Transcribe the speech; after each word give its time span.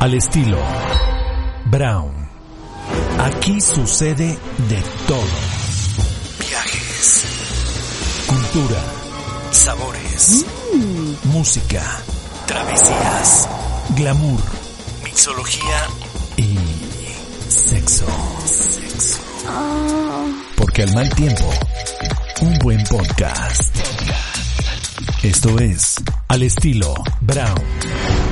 Al 0.00 0.14
estilo 0.14 0.58
Brown. 1.64 2.12
Aquí 3.18 3.60
sucede 3.60 4.38
de 4.68 4.82
todo. 5.08 5.24
Viajes, 6.38 7.24
cultura, 8.28 8.80
sabores, 9.50 10.46
música, 11.24 11.82
travesías, 12.46 13.48
glamour, 13.96 14.40
mixología 15.02 15.88
y 16.36 16.56
sexo. 17.48 18.06
Sexo. 18.46 19.18
Porque 20.56 20.84
al 20.84 20.94
mal 20.94 21.12
tiempo, 21.16 21.50
un 22.42 22.54
buen 22.60 22.84
podcast. 22.84 23.74
Esto 25.24 25.58
es 25.58 25.96
Al 26.28 26.44
estilo 26.44 26.94
Brown. 27.20 28.27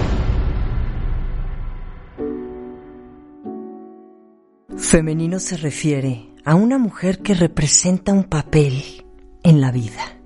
Femenino 4.96 5.41
se 5.41 5.59
refiere 5.59 6.31
a 6.46 6.55
una 6.55 6.79
mujer 6.79 7.18
que 7.18 7.35
representa 7.35 8.14
un 8.14 8.25
papel 8.25 9.04
en 9.43 9.61
la 9.61 9.71
vida, 9.71 10.17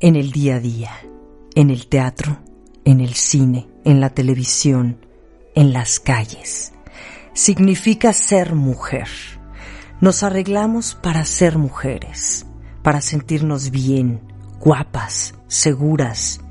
en 0.00 0.16
el 0.16 0.32
día 0.32 0.56
a 0.56 0.60
día, 0.60 0.90
en 1.54 1.70
el 1.70 1.86
teatro, 1.86 2.40
en 2.84 3.00
el 3.00 3.14
cine, 3.14 3.70
en 3.86 3.98
la 3.98 4.10
televisión, 4.10 5.06
en 5.54 5.72
las 5.72 5.98
calles. 5.98 6.74
Significa 7.32 8.12
ser 8.12 8.54
mujer. 8.54 9.08
Nos 10.02 10.24
arreglamos 10.24 10.94
para 10.94 11.24
ser 11.24 11.56
mujeres, 11.56 12.44
para 12.82 13.00
sentirnos 13.00 13.70
bien, 13.70 14.20
guapas, 14.60 15.36
seguras, 15.46 16.42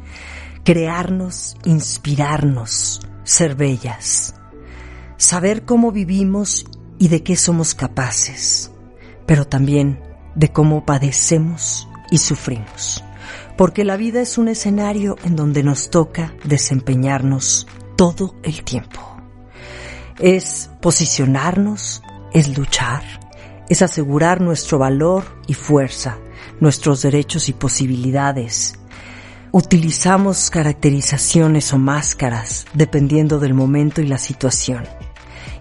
crearnos, 0.64 1.58
inspirarnos, 1.64 3.02
ser 3.24 3.54
bellas, 3.54 4.34
saber 5.18 5.64
cómo 5.64 5.92
vivimos 5.92 6.66
y 7.00 7.08
de 7.08 7.24
qué 7.24 7.36
somos 7.36 7.74
capaces, 7.74 8.72
pero 9.26 9.48
también 9.48 10.00
de 10.36 10.52
cómo 10.52 10.86
padecemos 10.86 11.88
y 12.12 12.20
sufrimos, 12.20 13.04
porque 13.58 13.84
la 13.84 13.98
vida 13.98 14.22
es 14.22 14.38
un 14.38 14.50
escenario 14.50 15.16
en 15.24 15.36
donde 15.36 15.64
nos 15.64 15.90
toca 15.90 16.36
desempeñarnos 16.44 17.68
todo 17.96 18.36
el 18.44 18.64
tiempo. 18.64 19.00
Es 20.20 20.70
posicionarnos, 20.82 22.04
es 22.34 22.58
luchar, 22.58 23.04
es 23.70 23.82
asegurar 23.82 24.42
nuestro 24.42 24.78
valor 24.78 25.24
y 25.48 25.54
fuerza, 25.54 26.18
nuestros 26.60 27.02
derechos 27.02 27.48
y 27.48 27.54
posibilidades. 27.54 28.76
Utilizamos 29.52 30.50
caracterizaciones 30.50 31.72
o 31.74 31.78
máscaras 31.78 32.66
dependiendo 32.74 33.40
del 33.40 33.54
momento 33.54 34.02
y 34.02 34.08
la 34.08 34.18
situación. 34.18 34.84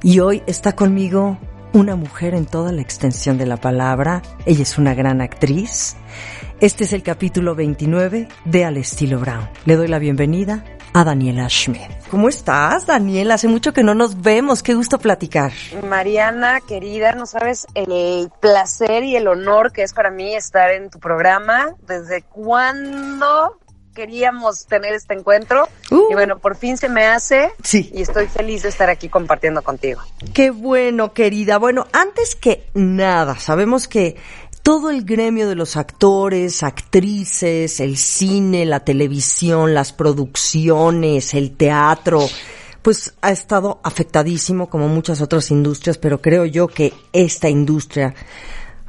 Y 0.02 0.20
hoy 0.20 0.44
está 0.46 0.76
conmigo 0.76 1.38
una 1.72 1.96
mujer 1.96 2.34
en 2.34 2.46
toda 2.46 2.70
la 2.70 2.82
extensión 2.82 3.36
de 3.36 3.46
la 3.46 3.56
palabra. 3.56 4.22
Ella 4.46 4.62
es 4.62 4.78
una 4.78 4.94
gran 4.94 5.20
actriz. 5.20 5.96
Este 6.60 6.84
es 6.84 6.92
el 6.92 7.02
capítulo 7.02 7.56
29 7.56 8.28
de 8.44 8.64
Al 8.64 8.76
estilo 8.76 9.18
Brown. 9.18 9.48
Le 9.64 9.74
doy 9.74 9.88
la 9.88 9.98
bienvenida 9.98 10.64
a 10.92 11.02
Daniela 11.02 11.48
Schmidt. 11.48 11.90
¿Cómo 12.10 12.28
estás, 12.28 12.86
Daniela? 12.86 13.34
Hace 13.34 13.48
mucho 13.48 13.72
que 13.72 13.82
no 13.82 13.94
nos 13.94 14.22
vemos. 14.22 14.62
Qué 14.62 14.74
gusto 14.74 14.98
platicar. 14.98 15.52
Mariana, 15.88 16.60
querida, 16.60 17.12
no 17.12 17.26
sabes 17.26 17.66
el 17.74 18.30
placer 18.40 19.02
y 19.02 19.16
el 19.16 19.26
honor 19.26 19.72
que 19.72 19.82
es 19.82 19.92
para 19.92 20.10
mí 20.10 20.34
estar 20.34 20.70
en 20.70 20.90
tu 20.90 21.00
programa. 21.00 21.74
¿Desde 21.86 22.22
cuándo 22.22 23.58
queríamos 23.98 24.64
tener 24.66 24.94
este 24.94 25.14
encuentro? 25.14 25.68
Uh. 25.90 26.12
Y 26.12 26.14
bueno, 26.14 26.38
por 26.38 26.54
fin 26.54 26.76
se 26.76 26.88
me 26.88 27.04
hace. 27.04 27.50
Sí. 27.64 27.90
Y 27.92 28.02
estoy 28.02 28.28
feliz 28.28 28.62
de 28.62 28.68
estar 28.68 28.88
aquí 28.88 29.08
compartiendo 29.08 29.60
contigo. 29.62 30.00
Qué 30.32 30.50
bueno, 30.50 31.12
querida. 31.12 31.58
Bueno, 31.58 31.84
antes 31.92 32.36
que 32.36 32.68
nada, 32.74 33.36
sabemos 33.40 33.88
que 33.88 34.14
todo 34.62 34.90
el 34.90 35.04
gremio 35.04 35.48
de 35.48 35.56
los 35.56 35.76
actores, 35.76 36.62
actrices, 36.62 37.80
el 37.80 37.96
cine, 37.96 38.66
la 38.66 38.84
televisión, 38.84 39.74
las 39.74 39.92
producciones, 39.92 41.34
el 41.34 41.56
teatro, 41.56 42.20
pues 42.82 43.14
ha 43.20 43.32
estado 43.32 43.80
afectadísimo 43.82 44.70
como 44.70 44.86
muchas 44.86 45.20
otras 45.20 45.50
industrias, 45.50 45.98
pero 45.98 46.22
creo 46.22 46.44
yo 46.44 46.68
que 46.68 46.92
esta 47.12 47.48
industria 47.48 48.14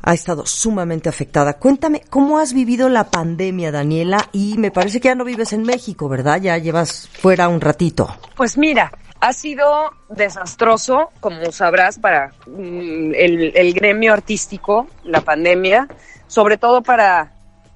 ha 0.02 0.14
estado 0.14 0.46
sumamente 0.46 1.10
afectada. 1.10 1.54
Cuéntame, 1.54 2.02
¿cómo 2.10 2.40
has 2.40 2.54
vivido 2.54 2.90
la 2.90 3.10
pandemia, 3.10 3.72
Daniela? 3.72 4.30
Y 4.32 4.58
me 4.58 4.72
parece 4.72 5.00
que 5.00 5.10
ya 5.10 5.16
no 5.16 5.26
vives 5.26 5.54
en 5.54 5.64
México, 5.64 6.10
¿verdad? 6.10 6.42
Ya 6.42 6.58
llevas 6.58 7.10
fuera 7.10 7.48
un 7.48 7.62
ratito. 7.62 8.10
Pues 8.36 8.58
mira, 8.58 8.92
ha 9.20 9.34
sido 9.34 9.92
desastroso, 10.10 11.12
como 11.20 11.52
sabrás, 11.52 12.00
para 12.00 12.32
mm, 12.48 13.14
el, 13.16 13.52
el 13.56 13.74
gremio 13.74 14.14
artístico, 14.14 14.88
la 15.04 15.22
pandemia, 15.22 15.88
sobre 16.28 16.58
todo 16.58 16.82
para, 16.82 17.34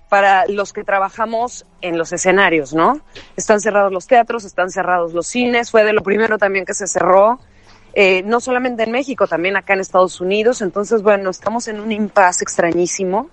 para 0.09 0.45
los 0.47 0.73
que 0.73 0.83
trabajamos 0.83 1.65
en 1.81 1.97
los 1.97 2.13
escenarios, 2.13 2.73
¿no? 2.73 3.01
Están 3.35 3.59
cerrados 3.59 3.91
los 3.91 4.07
teatros, 4.07 4.45
están 4.45 4.69
cerrados 4.69 5.13
los 5.13 5.27
cines, 5.27 5.71
fue 5.71 5.83
de 5.83 5.91
lo 5.91 6.01
primero 6.03 6.37
también 6.37 6.65
que 6.65 6.73
se 6.73 6.87
cerró, 6.87 7.39
eh, 7.93 8.23
no 8.23 8.39
solamente 8.39 8.83
en 8.83 8.91
México, 8.91 9.27
también 9.27 9.55
acá 9.55 9.73
en 9.73 9.79
Estados 9.79 10.19
Unidos, 10.21 10.61
entonces, 10.61 11.01
bueno, 11.01 11.29
estamos 11.29 11.67
en 11.67 11.79
un 11.79 11.91
impasse 11.91 12.43
extrañísimo. 12.43 13.29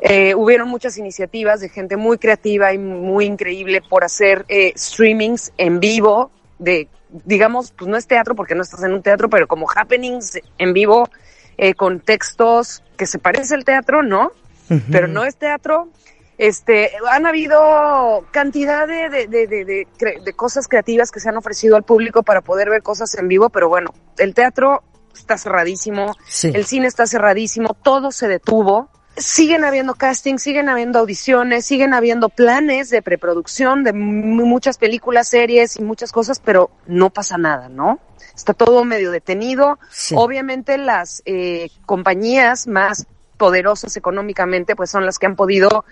Eh, 0.00 0.34
hubieron 0.34 0.68
muchas 0.68 0.96
iniciativas 0.96 1.60
de 1.60 1.68
gente 1.68 1.96
muy 1.96 2.18
creativa 2.18 2.72
y 2.72 2.78
muy 2.78 3.24
increíble 3.24 3.82
por 3.82 4.04
hacer 4.04 4.44
eh, 4.48 4.72
streamings 4.76 5.52
en 5.58 5.80
vivo 5.80 6.30
de 6.60 6.88
digamos, 7.10 7.72
pues 7.72 7.88
no 7.88 7.96
es 7.96 8.06
teatro 8.06 8.34
porque 8.34 8.54
no 8.54 8.62
estás 8.62 8.82
en 8.82 8.92
un 8.92 9.02
teatro, 9.02 9.28
pero 9.28 9.48
como 9.48 9.66
happenings 9.74 10.40
en 10.58 10.72
vivo, 10.72 11.08
eh, 11.56 11.74
con 11.74 12.00
textos 12.00 12.82
que 12.96 13.06
se 13.06 13.18
parece 13.18 13.54
al 13.54 13.64
teatro, 13.64 14.02
¿no? 14.02 14.32
Pero 14.90 15.08
no 15.08 15.24
es 15.24 15.36
teatro. 15.36 15.88
Este, 16.38 16.92
han 17.10 17.26
habido 17.26 18.24
cantidad 18.30 18.86
de, 18.86 19.08
de, 19.10 19.26
de, 19.26 19.46
de, 19.48 19.86
de 20.24 20.32
cosas 20.34 20.68
creativas 20.68 21.10
que 21.10 21.18
se 21.20 21.28
han 21.28 21.36
ofrecido 21.36 21.74
al 21.76 21.82
público 21.82 22.22
para 22.22 22.40
poder 22.42 22.70
ver 22.70 22.82
cosas 22.82 23.14
en 23.16 23.26
vivo, 23.26 23.50
pero 23.50 23.68
bueno, 23.68 23.92
el 24.18 24.34
teatro 24.34 24.84
está 25.14 25.36
cerradísimo, 25.36 26.14
Sí. 26.28 26.52
el 26.54 26.64
cine 26.64 26.86
está 26.86 27.06
cerradísimo, 27.08 27.74
todo 27.82 28.12
se 28.12 28.28
detuvo. 28.28 28.88
Siguen 29.16 29.64
habiendo 29.64 29.94
castings, 29.96 30.40
siguen 30.40 30.68
habiendo 30.68 31.00
audiciones, 31.00 31.64
siguen 31.66 31.92
habiendo 31.92 32.28
planes 32.28 32.88
de 32.88 33.02
preproducción 33.02 33.82
de 33.82 33.92
mu- 33.92 34.46
muchas 34.46 34.78
películas, 34.78 35.26
series 35.26 35.76
y 35.76 35.82
muchas 35.82 36.12
cosas, 36.12 36.38
pero 36.38 36.70
no 36.86 37.10
pasa 37.10 37.36
nada, 37.36 37.68
¿no? 37.68 37.98
Está 38.36 38.54
todo 38.54 38.84
medio 38.84 39.10
detenido. 39.10 39.80
Sí. 39.90 40.14
Obviamente 40.16 40.78
las 40.78 41.22
eh, 41.24 41.68
compañías 41.84 42.68
más 42.68 43.08
poderosas 43.36 43.96
económicamente, 43.96 44.76
pues 44.76 44.88
son 44.90 45.04
las 45.04 45.18
que 45.18 45.26
han 45.26 45.34
podido 45.34 45.84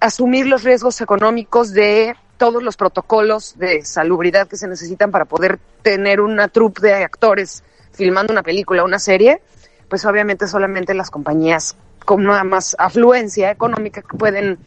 asumir 0.00 0.46
los 0.46 0.64
riesgos 0.64 1.00
económicos 1.00 1.72
de 1.72 2.14
todos 2.36 2.62
los 2.62 2.76
protocolos 2.76 3.58
de 3.58 3.84
salubridad 3.84 4.48
que 4.48 4.56
se 4.56 4.68
necesitan 4.68 5.10
para 5.10 5.24
poder 5.24 5.58
tener 5.82 6.20
una 6.20 6.48
troupe 6.48 6.82
de 6.82 6.94
actores 7.04 7.62
filmando 7.92 8.32
una 8.32 8.42
película, 8.42 8.84
una 8.84 8.98
serie, 8.98 9.40
pues 9.88 10.04
obviamente 10.04 10.48
solamente 10.48 10.94
las 10.94 11.10
compañías 11.10 11.76
con 12.04 12.24
nada 12.24 12.44
más 12.44 12.76
afluencia 12.78 13.50
económica 13.50 14.02
que 14.02 14.16
pueden, 14.16 14.58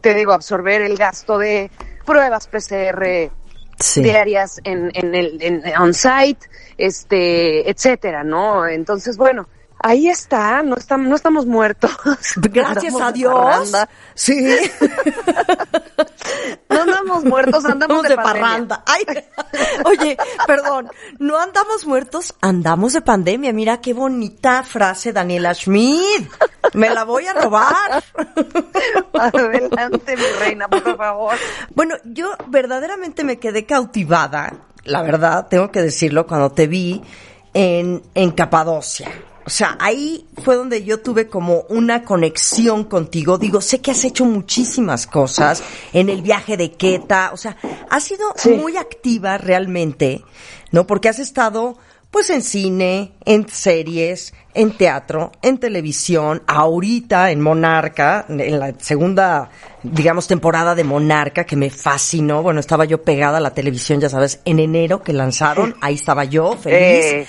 te 0.00 0.14
digo, 0.14 0.32
absorber 0.32 0.82
el 0.82 0.96
gasto 0.96 1.38
de 1.38 1.70
pruebas 2.06 2.46
PCR 2.46 3.30
Sí. 3.80 4.02
diarias 4.02 4.60
en, 4.64 4.90
en 4.92 5.14
el 5.14 5.38
en, 5.40 5.62
on-site, 5.78 6.46
este, 6.76 7.70
etcétera, 7.70 8.22
¿no? 8.22 8.66
Entonces, 8.66 9.16
bueno, 9.16 9.48
ahí 9.82 10.08
está, 10.08 10.62
no 10.62 10.76
estamos, 10.76 11.08
no 11.08 11.16
estamos 11.16 11.46
muertos. 11.46 11.90
Gracias 12.36 12.94
Andamos 12.94 13.02
a 13.02 13.12
Dios. 13.12 13.72
Sí. 14.14 14.56
No 16.68 16.82
andamos 16.82 17.24
muertos, 17.24 17.64
andamos 17.64 18.04
de, 18.04 18.14
parranda. 18.14 18.84
Ay, 18.86 19.04
oye, 19.84 20.16
perdón, 20.46 20.88
no 21.18 21.36
andamos 21.36 21.84
muertos, 21.84 22.34
andamos 22.40 22.92
de 22.92 23.02
pandemia. 23.02 23.52
Mira 23.52 23.80
qué 23.80 23.92
bonita 23.92 24.62
frase, 24.62 25.12
Daniela 25.12 25.52
Schmidt. 25.52 26.30
Me 26.74 26.88
la 26.90 27.04
voy 27.04 27.26
a 27.26 27.34
robar. 27.34 28.04
Adelante, 29.12 30.16
mi 30.16 30.22
reina, 30.38 30.68
por 30.68 30.96
favor. 30.96 31.34
Bueno, 31.74 31.96
yo 32.04 32.30
verdaderamente 32.46 33.24
me 33.24 33.38
quedé 33.38 33.66
cautivada, 33.66 34.54
la 34.84 35.02
verdad, 35.02 35.48
tengo 35.48 35.70
que 35.70 35.82
decirlo, 35.82 36.26
cuando 36.26 36.52
te 36.52 36.68
vi 36.68 37.02
en, 37.52 38.02
en 38.14 38.30
Capadocia. 38.30 39.10
O 39.50 39.52
sea, 39.52 39.76
ahí 39.80 40.28
fue 40.44 40.54
donde 40.54 40.84
yo 40.84 41.00
tuve 41.00 41.26
como 41.26 41.62
una 41.68 42.04
conexión 42.04 42.84
contigo. 42.84 43.36
Digo, 43.36 43.60
sé 43.60 43.80
que 43.80 43.90
has 43.90 44.04
hecho 44.04 44.24
muchísimas 44.24 45.08
cosas 45.08 45.60
en 45.92 46.08
el 46.08 46.22
viaje 46.22 46.56
de 46.56 46.70
Queta. 46.70 47.30
O 47.32 47.36
sea, 47.36 47.56
has 47.90 48.04
sido 48.04 48.32
Sí. 48.36 48.50
muy 48.50 48.76
activa 48.76 49.38
realmente, 49.38 50.24
¿no? 50.70 50.86
Porque 50.86 51.08
has 51.08 51.18
estado 51.18 51.78
pues 52.10 52.28
en 52.30 52.42
cine, 52.42 53.12
en 53.24 53.48
series, 53.48 54.34
en 54.52 54.76
teatro, 54.76 55.30
en 55.42 55.58
televisión, 55.58 56.42
ahorita 56.46 57.30
en 57.30 57.40
Monarca, 57.40 58.26
en 58.28 58.58
la 58.58 58.74
segunda, 58.78 59.48
digamos, 59.84 60.26
temporada 60.26 60.74
de 60.74 60.82
Monarca, 60.82 61.44
que 61.44 61.54
me 61.54 61.70
fascinó. 61.70 62.42
Bueno, 62.42 62.58
estaba 62.58 62.84
yo 62.84 63.02
pegada 63.02 63.38
a 63.38 63.40
la 63.40 63.54
televisión, 63.54 64.00
ya 64.00 64.08
sabes, 64.08 64.40
en 64.44 64.58
enero 64.58 65.02
que 65.02 65.12
lanzaron, 65.12 65.76
ahí 65.80 65.94
estaba 65.94 66.24
yo, 66.24 66.56
feliz. 66.56 67.06
Eh, 67.06 67.26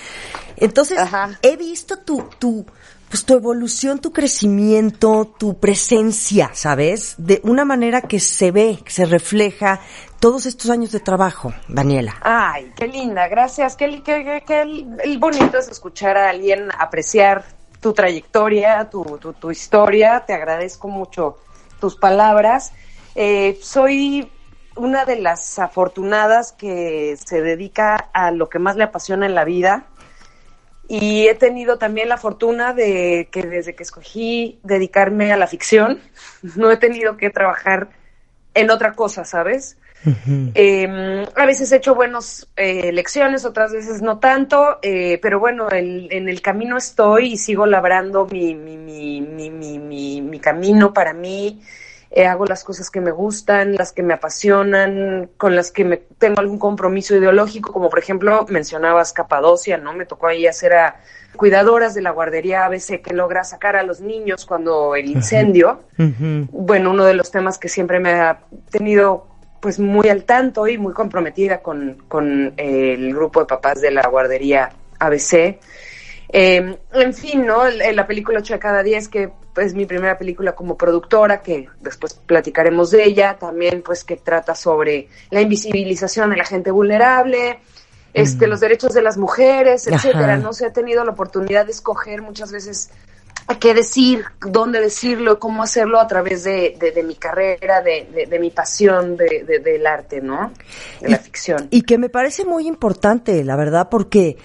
Entonces, 0.56 0.98
Ajá. 0.98 1.38
he 1.42 1.56
visto 1.56 1.98
tu, 2.00 2.24
tu, 2.40 2.66
pues 3.08 3.24
tu 3.24 3.34
evolución, 3.34 4.00
tu 4.00 4.12
crecimiento, 4.12 5.32
tu 5.38 5.60
presencia, 5.60 6.50
¿sabes? 6.54 7.14
De 7.18 7.40
una 7.44 7.64
manera 7.64 8.02
que 8.02 8.18
se 8.18 8.50
ve, 8.50 8.80
que 8.84 8.90
se 8.90 9.04
refleja 9.04 9.80
todos 10.22 10.46
estos 10.46 10.70
años 10.70 10.92
de 10.92 11.00
trabajo, 11.00 11.52
Daniela. 11.66 12.14
Ay, 12.22 12.72
qué 12.76 12.86
linda, 12.86 13.26
gracias. 13.26 13.74
Qué, 13.74 14.04
qué, 14.04 15.16
bonito 15.18 15.58
es 15.58 15.68
escuchar 15.68 16.16
a 16.16 16.30
alguien 16.30 16.68
apreciar 16.78 17.44
tu 17.80 17.92
trayectoria, 17.92 18.88
tu, 18.88 19.02
tu, 19.18 19.32
tu 19.32 19.50
historia. 19.50 20.22
Te 20.24 20.32
agradezco 20.32 20.86
mucho 20.86 21.38
tus 21.80 21.96
palabras. 21.96 22.72
Eh, 23.16 23.58
soy 23.60 24.30
una 24.76 25.04
de 25.04 25.16
las 25.16 25.58
afortunadas 25.58 26.52
que 26.52 27.16
se 27.16 27.42
dedica 27.42 27.96
a 28.12 28.30
lo 28.30 28.48
que 28.48 28.60
más 28.60 28.76
le 28.76 28.84
apasiona 28.84 29.26
en 29.26 29.34
la 29.34 29.44
vida. 29.44 29.86
Y 30.86 31.26
he 31.26 31.34
tenido 31.34 31.78
también 31.78 32.08
la 32.08 32.16
fortuna 32.16 32.74
de 32.74 33.28
que 33.32 33.42
desde 33.42 33.74
que 33.74 33.82
escogí 33.82 34.60
dedicarme 34.62 35.32
a 35.32 35.36
la 35.36 35.48
ficción, 35.48 35.98
no 36.54 36.70
he 36.70 36.76
tenido 36.76 37.16
que 37.16 37.30
trabajar 37.30 37.88
en 38.54 38.70
otra 38.70 38.92
cosa, 38.92 39.24
¿sabes? 39.24 39.78
Eh, 40.54 41.26
a 41.36 41.46
veces 41.46 41.70
he 41.72 41.76
hecho 41.76 41.94
buenas 41.94 42.48
eh, 42.56 42.92
lecciones, 42.92 43.44
otras 43.44 43.72
veces 43.72 44.02
no 44.02 44.18
tanto, 44.18 44.78
eh, 44.82 45.18
pero 45.22 45.38
bueno, 45.40 45.68
el- 45.70 46.08
en 46.12 46.28
el 46.28 46.42
camino 46.42 46.76
estoy 46.76 47.32
y 47.32 47.36
sigo 47.38 47.66
labrando 47.66 48.26
mi, 48.26 48.54
mi, 48.54 48.76
mi, 48.76 49.20
mi, 49.20 49.50
mi, 49.50 49.78
mi- 49.78 50.20
mi 50.20 50.40
camino 50.40 50.92
para 50.92 51.12
mí. 51.12 51.62
Eh, 52.14 52.26
hago 52.26 52.44
las 52.44 52.62
cosas 52.62 52.90
que 52.90 53.00
me 53.00 53.10
gustan, 53.10 53.74
las 53.74 53.92
que 53.92 54.02
me 54.02 54.12
apasionan, 54.12 55.30
con 55.38 55.56
las 55.56 55.70
que 55.70 55.84
me 55.86 55.96
tengo 55.96 56.40
algún 56.40 56.58
compromiso 56.58 57.16
ideológico, 57.16 57.72
como 57.72 57.88
por 57.88 57.98
ejemplo 58.00 58.44
mencionabas 58.50 59.14
Capadocia, 59.14 59.78
¿no? 59.78 59.94
Me 59.94 60.04
tocó 60.04 60.26
ahí 60.26 60.46
hacer 60.46 60.74
a 60.74 61.00
cuidadoras 61.36 61.94
de 61.94 62.02
la 62.02 62.10
guardería 62.10 62.66
ABC 62.66 63.00
que 63.00 63.14
logra 63.14 63.44
sacar 63.44 63.76
a 63.76 63.82
los 63.82 64.02
niños 64.02 64.44
cuando 64.44 64.94
el 64.94 65.06
incendio 65.08 65.80
bueno, 66.52 66.90
uno 66.90 67.06
de 67.06 67.14
los 67.14 67.30
temas 67.30 67.56
que 67.58 67.70
siempre 67.70 67.98
me 67.98 68.10
ha 68.12 68.40
tenido 68.70 69.28
pues 69.62 69.78
muy 69.78 70.08
al 70.08 70.24
tanto 70.24 70.66
y 70.66 70.76
muy 70.76 70.92
comprometida 70.92 71.62
con, 71.62 72.02
con 72.08 72.52
eh, 72.56 72.94
el 72.94 73.14
grupo 73.14 73.38
de 73.38 73.46
papás 73.46 73.80
de 73.80 73.92
la 73.92 74.08
guardería 74.08 74.70
ABC. 74.98 75.60
Eh, 76.28 76.76
en 76.92 77.14
fin, 77.14 77.46
¿no? 77.46 77.68
La 77.68 78.04
película 78.04 78.40
8 78.40 78.54
de 78.54 78.58
cada 78.58 78.82
10, 78.82 79.08
que 79.08 79.30
es 79.56 79.74
mi 79.74 79.86
primera 79.86 80.18
película 80.18 80.56
como 80.56 80.76
productora, 80.76 81.42
que 81.42 81.68
después 81.80 82.14
platicaremos 82.14 82.90
de 82.90 83.04
ella, 83.04 83.36
también 83.38 83.82
pues 83.82 84.02
que 84.02 84.16
trata 84.16 84.56
sobre 84.56 85.06
la 85.30 85.40
invisibilización 85.40 86.30
de 86.30 86.38
la 86.38 86.44
gente 86.44 86.72
vulnerable, 86.72 87.60
este, 88.12 88.48
los 88.48 88.58
derechos 88.58 88.92
de 88.94 89.02
las 89.02 89.16
mujeres, 89.16 89.86
etcétera. 89.86 90.38
No 90.38 90.52
se 90.52 90.66
ha 90.66 90.72
tenido 90.72 91.04
la 91.04 91.12
oportunidad 91.12 91.66
de 91.66 91.72
escoger 91.72 92.20
muchas 92.20 92.50
veces 92.50 92.90
qué 93.60 93.74
decir, 93.74 94.24
dónde 94.40 94.80
decirlo, 94.80 95.38
cómo 95.38 95.62
hacerlo 95.62 96.00
a 96.00 96.06
través 96.06 96.44
de, 96.44 96.76
de- 96.80 96.90
de 96.92 97.02
mi 97.02 97.14
carrera, 97.16 97.80
de, 97.82 98.26
de- 98.28 98.38
mi 98.38 98.50
pasión 98.50 99.16
de- 99.16 99.44
de- 99.46 99.58
del 99.58 99.86
arte, 99.86 100.20
¿no? 100.20 100.52
De 101.00 101.08
la 101.10 101.18
ficción. 101.18 101.68
Y 101.70 101.82
que 101.82 101.98
me 101.98 102.08
parece 102.08 102.44
muy 102.44 102.66
importante, 102.66 103.42
la 103.44 103.56
verdad, 103.56 103.88
porque 103.90 104.36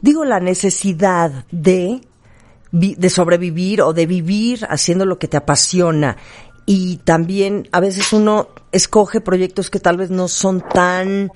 digo 0.00 0.24
la 0.24 0.40
necesidad 0.40 1.44
de 1.50 2.00
de 2.74 3.10
sobrevivir 3.10 3.82
o 3.82 3.92
de 3.92 4.06
vivir 4.06 4.64
haciendo 4.70 5.04
lo 5.04 5.18
que 5.18 5.28
te 5.28 5.36
apasiona 5.36 6.16
y 6.64 6.96
también 7.04 7.68
a 7.70 7.80
veces 7.80 8.14
uno 8.14 8.48
escoge 8.72 9.20
proyectos 9.20 9.68
que 9.68 9.78
tal 9.78 9.98
vez 9.98 10.08
no 10.10 10.26
son 10.26 10.62
tan 10.66 11.30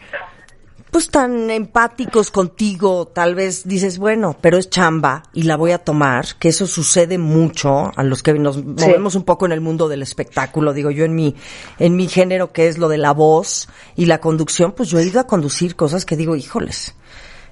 pues 0.96 1.10
tan 1.10 1.50
empáticos 1.50 2.30
contigo, 2.30 3.06
tal 3.08 3.34
vez 3.34 3.68
dices, 3.68 3.98
bueno, 3.98 4.34
pero 4.40 4.56
es 4.56 4.70
chamba 4.70 5.24
y 5.34 5.42
la 5.42 5.58
voy 5.58 5.72
a 5.72 5.78
tomar, 5.84 6.24
que 6.38 6.48
eso 6.48 6.66
sucede 6.66 7.18
mucho 7.18 7.92
a 7.94 8.02
los 8.02 8.22
que 8.22 8.32
nos 8.32 8.64
movemos 8.64 9.14
un 9.14 9.24
poco 9.24 9.44
en 9.44 9.52
el 9.52 9.60
mundo 9.60 9.90
del 9.90 10.00
espectáculo, 10.00 10.72
digo 10.72 10.90
yo 10.90 11.04
en 11.04 11.14
mi 11.14 11.36
en 11.78 11.96
mi 11.96 12.08
género 12.08 12.50
que 12.50 12.66
es 12.68 12.78
lo 12.78 12.88
de 12.88 12.96
la 12.96 13.12
voz 13.12 13.68
y 13.94 14.06
la 14.06 14.22
conducción, 14.22 14.72
pues 14.72 14.88
yo 14.88 14.98
he 14.98 15.04
ido 15.04 15.20
a 15.20 15.26
conducir 15.26 15.76
cosas 15.76 16.06
que 16.06 16.16
digo, 16.16 16.34
híjoles. 16.34 16.94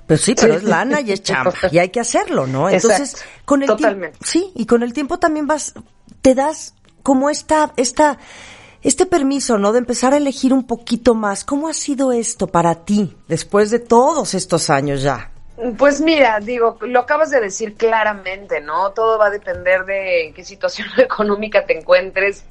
Pero 0.06 0.16
sí, 0.16 0.34
pero 0.34 0.54
Sí. 0.54 0.60
es 0.60 0.64
lana 0.64 1.02
y 1.02 1.12
es 1.12 1.22
chamba 1.22 1.52
y 1.70 1.76
hay 1.76 1.90
que 1.90 2.00
hacerlo, 2.00 2.46
¿no? 2.46 2.70
Entonces, 2.70 3.10
Exacto. 3.12 3.30
con 3.44 3.62
el 3.62 3.76
tiempo, 3.76 4.06
sí, 4.22 4.52
y 4.54 4.64
con 4.64 4.82
el 4.82 4.94
tiempo 4.94 5.18
también 5.18 5.46
vas 5.46 5.74
te 6.22 6.34
das 6.34 6.72
como 7.02 7.28
esta 7.28 7.74
esta 7.76 8.16
este 8.84 9.06
permiso, 9.06 9.58
¿no? 9.58 9.72
De 9.72 9.78
empezar 9.78 10.12
a 10.12 10.18
elegir 10.18 10.52
un 10.52 10.66
poquito 10.66 11.14
más. 11.14 11.44
¿Cómo 11.44 11.68
ha 11.68 11.74
sido 11.74 12.12
esto 12.12 12.46
para 12.46 12.84
ti 12.84 13.16
después 13.26 13.70
de 13.70 13.80
todos 13.80 14.34
estos 14.34 14.70
años 14.70 15.02
ya? 15.02 15.32
Pues 15.78 16.00
mira, 16.00 16.38
digo, 16.40 16.76
lo 16.82 17.00
acabas 17.00 17.30
de 17.30 17.40
decir 17.40 17.74
claramente, 17.74 18.60
¿no? 18.60 18.90
Todo 18.90 19.18
va 19.18 19.26
a 19.26 19.30
depender 19.30 19.84
de 19.84 20.26
en 20.26 20.34
qué 20.34 20.44
situación 20.44 20.88
económica 20.98 21.64
te 21.64 21.78
encuentres 21.78 22.44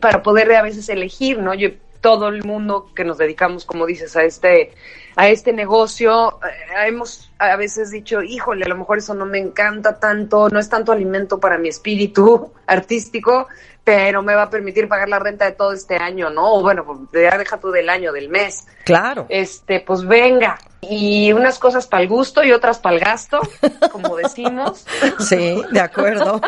para 0.00 0.22
poder 0.22 0.52
a 0.52 0.62
veces 0.62 0.88
elegir, 0.88 1.38
¿no? 1.38 1.54
Yo, 1.54 1.68
todo 2.00 2.28
el 2.28 2.44
mundo 2.44 2.90
que 2.94 3.04
nos 3.04 3.18
dedicamos, 3.18 3.64
como 3.64 3.86
dices, 3.86 4.16
a 4.16 4.22
este 4.22 4.72
a 5.16 5.28
este 5.28 5.52
negocio, 5.52 6.38
eh, 6.44 6.86
hemos 6.86 7.32
a 7.38 7.56
veces 7.56 7.90
dicho, 7.90 8.22
híjole, 8.22 8.64
a 8.64 8.68
lo 8.68 8.76
mejor 8.76 8.98
eso 8.98 9.14
no 9.14 9.26
me 9.26 9.38
encanta 9.38 9.98
tanto, 9.98 10.48
no 10.48 10.60
es 10.60 10.68
tanto 10.68 10.92
alimento 10.92 11.40
para 11.40 11.58
mi 11.58 11.68
espíritu 11.68 12.52
artístico, 12.66 13.48
pero 13.88 14.22
me 14.22 14.34
va 14.34 14.42
a 14.42 14.50
permitir 14.50 14.86
pagar 14.86 15.08
la 15.08 15.18
renta 15.18 15.46
de 15.46 15.52
todo 15.52 15.72
este 15.72 15.96
año, 15.96 16.28
¿no? 16.28 16.56
O 16.56 16.60
bueno, 16.60 16.84
pues, 16.84 16.98
ya 17.24 17.38
deja 17.38 17.58
tú 17.58 17.70
del 17.70 17.88
año, 17.88 18.12
del 18.12 18.28
mes 18.28 18.66
Claro. 18.84 19.24
este, 19.30 19.80
pues 19.80 20.06
venga. 20.06 20.58
Y 20.82 21.32
unas 21.32 21.58
cosas 21.58 21.86
para 21.86 22.02
el 22.02 22.08
gusto 22.10 22.44
y 22.44 22.52
otras 22.52 22.80
para 22.80 22.96
el 22.96 23.00
gasto, 23.00 23.40
como 23.90 24.14
decimos. 24.16 24.84
Sí, 25.20 25.62
de 25.72 25.80
acuerdo. 25.80 26.38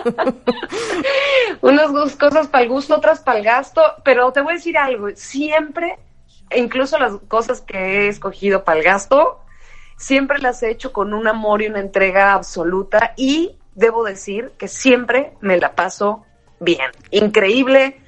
unas 1.62 2.14
cosas 2.16 2.46
para 2.48 2.62
el 2.64 2.69
gusto, 2.69 2.96
otras 2.96 3.20
para 3.20 3.38
el 3.38 3.44
gasto. 3.46 3.81
Pero 4.04 4.31
te 4.32 4.42
voy 4.42 4.52
a 4.52 4.56
decir 4.56 4.76
algo, 4.76 5.08
siempre, 5.14 5.98
incluso 6.54 6.98
las 6.98 7.14
cosas 7.26 7.62
que 7.62 7.78
he 7.78 8.08
escogido 8.08 8.64
para 8.64 8.81
el 8.81 8.84
gasto, 8.84 9.40
siempre 9.96 10.40
las 10.40 10.62
he 10.62 10.70
hecho 10.70 10.92
con 10.92 11.14
un 11.14 11.26
amor 11.26 11.62
y 11.62 11.69
una 11.69 11.81
entrega 11.81 12.34
absoluta. 12.34 13.14
Y 13.16 13.56
debo 13.75 14.04
decir 14.04 14.52
que 14.58 14.69
siempre 14.69 15.32
me 15.40 15.56
la 15.56 15.75
paso 15.75 16.26
bien. 16.61 16.91
Increíble. 17.11 18.01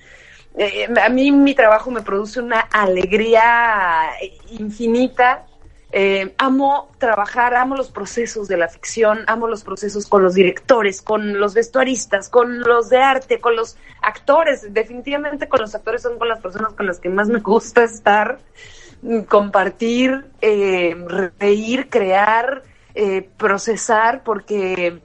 Eh, 0.57 0.87
a 1.03 1.09
mí 1.09 1.33
mi 1.33 1.55
trabajo 1.55 1.91
me 1.91 2.03
produce 2.03 2.41
una 2.41 2.61
alegría 2.61 4.11
infinita. 4.51 5.47
Eh, 5.95 6.35
amo 6.39 6.91
trabajar, 6.99 7.55
amo 7.55 7.77
los 7.77 7.91
procesos 7.91 8.49
de 8.49 8.57
la 8.57 8.69
ficción, 8.69 9.25
amo 9.27 9.47
los 9.47 9.63
procesos 9.63 10.07
con 10.07 10.23
los 10.23 10.35
directores, 10.35 11.03
con 11.03 11.39
los 11.39 11.53
vestuaristas, 11.53 12.31
con 12.31 12.61
los 12.61 12.89
de 12.89 12.99
arte, 12.99 13.41
con 13.41 13.57
los 13.57 13.77
actores. 14.01 14.73
Definitivamente 14.73 15.49
con 15.49 15.61
los 15.61 15.75
actores 15.75 16.03
son 16.03 16.19
con 16.19 16.29
las 16.29 16.41
personas 16.41 16.73
con 16.75 16.87
las 16.87 16.99
que 16.99 17.11
más 17.11 17.29
me 17.29 17.41
gusta 17.41 17.85
estar, 17.85 18.39
mm, 19.03 19.21
compartir, 19.23 20.27
eh, 20.41 20.97
reír, 21.39 21.89
crear, 21.89 22.63
procesar, 23.39 24.23
porque 24.23 25.01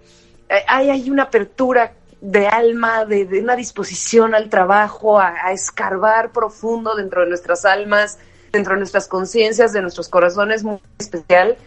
hay, 0.68 0.90
hay 0.90 1.10
una 1.10 1.24
apertura 1.24 1.94
de 2.22 2.48
alma, 2.48 3.06
de, 3.06 3.26
de 3.26 3.42
una 3.42 3.56
disposición 3.56 4.34
al 4.36 4.50
trabajo, 4.50 5.20
a, 5.20 5.36
a 5.46 5.52
escarbar 5.52 6.32
profundo 6.32 6.96
dentro 6.96 7.22
de 7.22 7.28
nuestras 7.28 7.64
almas, 7.66 8.18
dentro 8.52 8.74
de 8.74 8.80
nuestras 8.80 9.08
conciencias, 9.08 9.74
de 9.74 9.82
nuestros 9.82 10.10
corazones, 10.10 10.64
muy 10.64 10.80
especial. 10.98 11.58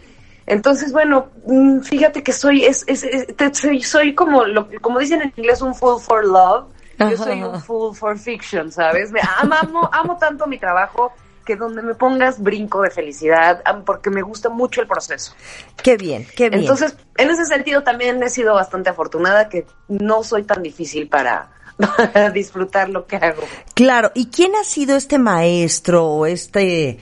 Entonces, 0.47 0.91
bueno, 0.91 1.27
mm, 1.45 1.79
fíjate 1.81 2.23
que 2.23 2.33
soy, 2.33 2.65
es, 2.65 2.83
es- 2.87 3.03
es- 3.03 3.35
te- 3.35 3.53
soy, 3.53 3.81
soy 3.81 4.13
como, 4.15 4.43
lo, 4.45 4.67
como 4.81 4.99
dicen 4.99 5.21
en 5.21 5.33
inglés, 5.37 5.61
un 5.61 5.73
fool 5.75 6.01
for 6.01 6.25
love. 6.25 6.65
Yo 6.99 7.17
soy 7.17 7.41
un 7.43 7.61
fool 7.61 7.95
for 7.95 8.17
fiction, 8.19 8.71
¿sabes? 8.71 9.11
Me 9.11 9.21
amo, 9.39 9.55
amo, 9.59 9.89
amo 9.91 10.17
tanto 10.19 10.45
mi 10.47 10.59
trabajo 10.59 11.13
que 11.45 11.55
donde 11.55 11.81
me 11.81 11.95
pongas 11.95 12.41
brinco 12.41 12.81
de 12.81 12.89
felicidad, 12.89 13.61
porque 13.85 14.09
me 14.09 14.21
gusta 14.21 14.49
mucho 14.49 14.81
el 14.81 14.87
proceso. 14.87 15.33
Qué 15.81 15.97
bien, 15.97 16.25
qué 16.35 16.49
bien. 16.49 16.61
Entonces, 16.61 16.95
en 17.17 17.29
ese 17.29 17.45
sentido 17.45 17.83
también 17.83 18.21
he 18.23 18.29
sido 18.29 18.53
bastante 18.53 18.89
afortunada 18.89 19.49
que 19.49 19.65
no 19.87 20.23
soy 20.23 20.43
tan 20.43 20.63
difícil 20.63 21.07
para, 21.07 21.51
para 21.77 22.29
disfrutar 22.31 22.89
lo 22.89 23.05
que 23.05 23.17
hago. 23.17 23.43
Claro, 23.73 24.11
¿y 24.13 24.27
quién 24.27 24.55
ha 24.55 24.63
sido 24.63 24.95
este 24.95 25.17
maestro 25.17 26.05
o 26.05 26.25
este 26.25 26.99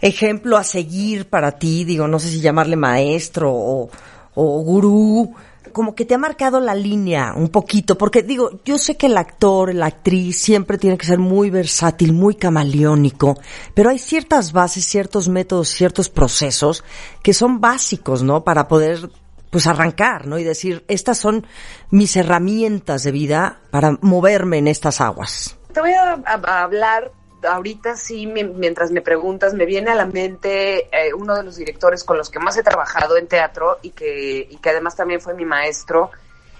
ejemplo 0.00 0.56
a 0.56 0.64
seguir 0.64 1.28
para 1.28 1.52
ti? 1.52 1.84
Digo, 1.84 2.08
no 2.08 2.18
sé 2.18 2.28
si 2.28 2.40
llamarle 2.40 2.76
maestro 2.76 3.52
o, 3.52 3.90
o 4.34 4.62
gurú 4.62 5.34
como 5.72 5.94
que 5.94 6.04
te 6.04 6.14
ha 6.14 6.18
marcado 6.18 6.60
la 6.60 6.74
línea 6.74 7.32
un 7.34 7.48
poquito, 7.48 7.98
porque 7.98 8.22
digo, 8.22 8.60
yo 8.64 8.78
sé 8.78 8.96
que 8.96 9.06
el 9.06 9.16
actor, 9.16 9.74
la 9.74 9.86
actriz 9.86 10.40
siempre 10.40 10.78
tiene 10.78 10.98
que 10.98 11.06
ser 11.06 11.18
muy 11.18 11.50
versátil, 11.50 12.12
muy 12.12 12.34
camaleónico, 12.34 13.38
pero 13.74 13.90
hay 13.90 13.98
ciertas 13.98 14.52
bases, 14.52 14.86
ciertos 14.86 15.28
métodos, 15.28 15.68
ciertos 15.68 16.08
procesos 16.08 16.84
que 17.22 17.34
son 17.34 17.60
básicos, 17.60 18.22
¿no? 18.22 18.44
Para 18.44 18.68
poder 18.68 19.10
pues 19.52 19.66
arrancar, 19.66 20.26
¿no? 20.26 20.38
Y 20.38 20.44
decir, 20.44 20.82
estas 20.88 21.18
son 21.18 21.46
mis 21.90 22.16
herramientas 22.16 23.02
de 23.02 23.12
vida 23.12 23.60
para 23.70 23.98
moverme 24.00 24.56
en 24.56 24.66
estas 24.66 25.02
aguas. 25.02 25.58
Te 25.74 25.80
voy 25.80 25.92
a, 25.92 26.14
hablar 26.62 27.12
ahorita 27.48 27.96
sí, 27.96 28.26
mientras 28.26 28.90
me 28.90 29.00
preguntas, 29.00 29.54
me 29.54 29.66
viene 29.66 29.90
a 29.90 29.94
la 29.94 30.06
mente 30.06 30.88
eh, 30.92 31.12
uno 31.14 31.34
de 31.34 31.42
los 31.42 31.56
directores 31.56 32.04
con 32.04 32.16
los 32.16 32.30
que 32.30 32.38
más 32.38 32.56
he 32.56 32.62
trabajado 32.62 33.16
en 33.16 33.26
teatro 33.28 33.78
y 33.82 33.90
que, 33.90 34.46
y 34.50 34.56
que 34.56 34.70
además 34.70 34.96
también 34.96 35.20
fue 35.20 35.34
mi 35.34 35.44
maestro 35.44 36.10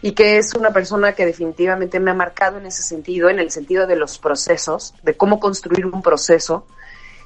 y 0.00 0.12
que 0.12 0.36
es 0.36 0.54
una 0.54 0.72
persona 0.72 1.12
que 1.12 1.26
definitivamente 1.26 2.00
me 2.00 2.10
ha 2.10 2.14
marcado 2.14 2.58
en 2.58 2.66
ese 2.66 2.82
sentido, 2.82 3.28
en 3.28 3.38
el 3.38 3.50
sentido 3.50 3.86
de 3.86 3.96
los 3.96 4.18
procesos, 4.18 4.94
de 5.02 5.16
cómo 5.16 5.38
construir 5.38 5.86
un 5.86 6.02
proceso 6.02 6.66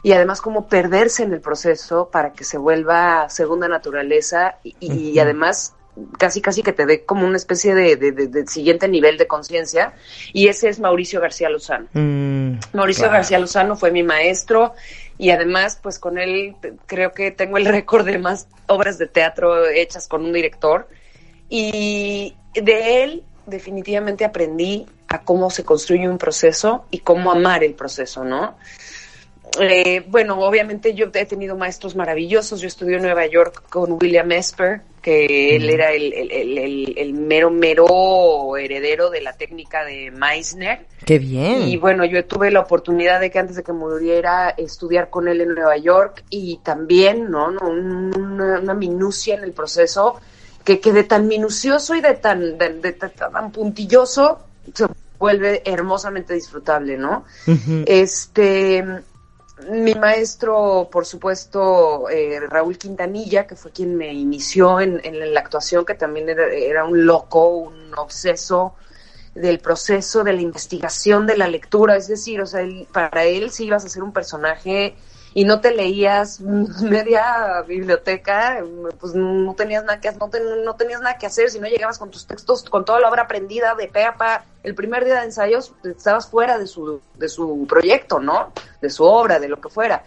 y 0.03 0.13
además 0.13 0.41
cómo 0.41 0.69
perderse 0.69 1.23
en 1.23 1.33
el 1.33 1.41
proceso 1.41 2.11
para 2.11 2.33
que 2.33 2.45
se 2.45 2.59
vuelva 2.59 3.29
segunda 3.31 3.67
naturaleza 3.69 4.59
y, 4.63 4.77
y 4.81 5.19
además 5.19 5.76
casi 6.19 6.41
casi 6.41 6.63
que 6.63 6.73
te 6.73 6.87
dé 6.87 7.05
como 7.05 7.27
una 7.27 7.37
especie 7.37 7.75
de, 7.75 8.45
siguiente 8.47 8.89
nivel 8.89 9.19
de 9.19 9.27
conciencia 9.27 9.95
y 10.33 10.49
ese 10.49 10.69
es 10.69 10.79
Mauricio 10.79 11.21
García 11.21 11.49
Lozano. 11.49 11.89
Mm, 11.93 12.59
Mauricio 12.73 13.11
García 13.11 13.39
Lozano 13.39 13.77
fue 13.77 13.91
mi 13.91 14.03
maestro 14.03 14.75
y 15.19 15.31
además 15.31 15.79
pues 15.83 15.99
con 15.99 16.19
él 16.19 16.57
creo 16.87 17.13
que 17.13 17.31
tengo 17.31 17.57
el 17.59 17.67
récord 17.67 18.05
de 18.05 18.19
más 18.19 18.49
obras 18.67 18.99
de 18.99 19.07
teatro 19.07 19.69
hechas 19.69 20.09
con 20.09 20.25
un 20.25 20.33
director 20.33 20.89
y 21.49 22.35
de 22.55 23.03
él 23.03 23.23
definitivamente 23.47 24.25
aprendí 24.25 24.87
a 25.09 25.23
cómo 25.23 25.51
se 25.51 25.65
construye 25.65 26.09
un 26.09 26.19
proceso 26.19 26.87
y 26.91 26.99
cómo 26.99 27.31
amar 27.31 27.63
el 27.63 27.75
proceso, 27.75 28.25
¿no? 28.25 28.57
Eh, 29.59 30.05
bueno, 30.09 30.39
obviamente 30.41 30.95
yo 30.95 31.07
he 31.13 31.27
tenido 31.27 31.57
maestros 31.57 31.97
maravillosos. 31.97 32.61
Yo 32.61 32.69
estudié 32.69 32.97
en 32.97 33.03
Nueva 33.03 33.27
York 33.27 33.65
con 33.69 33.93
William 33.93 34.31
Esper, 34.33 34.83
que 35.01 35.57
él 35.57 35.71
era 35.71 35.93
el, 35.93 37.13
mero, 37.15 37.51
mero 37.51 38.57
heredero 38.57 39.11
de 39.11 39.21
la 39.23 39.33
técnica 39.35 39.85
de 39.85 40.11
Meissner. 40.11 40.87
¡Qué 41.05 41.19
bien! 41.19 41.69
Y 41.69 41.77
bueno, 41.77 42.05
yo 42.05 42.25
tuve 42.25 42.51
la 42.51 42.61
oportunidad 42.61 43.21
de 43.21 43.31
que 43.31 43.39
antes 43.39 43.57
de 43.57 43.63
que 43.63 43.73
muriera 43.73 44.51
estudiar 44.51 45.09
con 45.09 45.29
él 45.29 45.41
en 45.41 45.55
Nueva 45.55 45.77
York 45.77 46.25
y 46.29 46.59
también, 46.59 47.31
¿no? 47.31 47.49
Una, 47.49 48.75
minucia 48.75 49.37
en 49.37 49.45
el 49.45 49.53
proceso 49.53 50.21
que, 50.65 50.81
que 50.81 50.93
de 50.93 51.05
tan 51.05 51.29
minucioso 51.29 51.95
y 51.95 52.01
de 52.01 52.15
tan, 52.15 52.59
de, 52.59 52.93
tan 52.93 53.53
puntilloso 53.53 54.41
se 54.75 54.87
vuelve 55.19 55.63
hermosamente 55.65 56.35
disfrutable, 56.35 56.99
¿no? 56.99 57.25
Este 57.87 58.85
mi 59.71 59.95
maestro, 59.95 60.89
por 60.93 61.07
supuesto, 61.07 62.11
eh, 62.11 62.41
Raúl 62.41 62.77
Quintanilla, 62.77 63.47
que 63.47 63.57
fue 63.57 63.73
quien 63.73 63.97
me 63.97 64.13
inició 64.13 64.81
en, 64.81 65.01
la 65.35 65.41
actuación, 65.41 65.87
que 65.87 65.95
también 65.95 66.29
era, 66.29 66.85
un 66.85 67.07
loco, 67.07 67.49
un 67.49 67.95
obseso 67.97 68.75
del 69.35 69.59
proceso, 69.59 70.25
de 70.25 70.35
la 70.35 70.43
investigación, 70.43 71.27
de 71.27 71.39
la 71.39 71.49
lectura, 71.49 71.97
es 71.97 72.07
decir, 72.07 72.41
o 72.41 72.47
sea, 72.47 72.67
para 72.93 73.25
él 73.25 73.51
sí 73.51 73.65
ibas 73.67 73.85
a 73.85 73.89
ser 73.89 74.03
un 74.03 74.13
personaje 74.13 74.95
y 75.37 75.45
no 75.45 75.61
te 75.61 75.71
leías 75.71 76.41
media 76.81 77.61
biblioteca, 77.69 78.65
pues 78.99 79.15
no 79.15 79.55
tenías 79.55 79.85
nada 79.85 80.01
que 80.01 80.11
no, 80.13 80.31
no 80.65 80.77
tenías 80.77 81.03
nada 81.03 81.19
que 81.19 81.27
hacer 81.27 81.51
si 81.51 81.61
no 81.61 81.67
llegabas 81.69 81.99
con 81.99 82.11
tus 82.11 82.27
textos, 82.27 82.65
con 82.65 82.87
toda 82.87 83.01
la 83.01 83.11
obra 83.11 83.25
aprendida 83.25 83.75
de 83.75 83.87
pe 83.87 84.03
El 84.63 84.75
primer 84.75 85.05
día 85.05 85.17
de 85.17 85.27
ensayos 85.27 85.75
estabas 85.85 86.27
fuera 86.27 86.57
de 86.57 86.67
su, 86.67 87.03
de 87.17 87.29
su 87.29 87.67
proyecto, 87.69 88.19
¿no? 88.19 88.51
De 88.81 88.89
su 88.89 89.05
obra, 89.05 89.39
de 89.39 89.49
lo 89.49 89.61
que 89.61 89.69
fuera. 89.69 90.05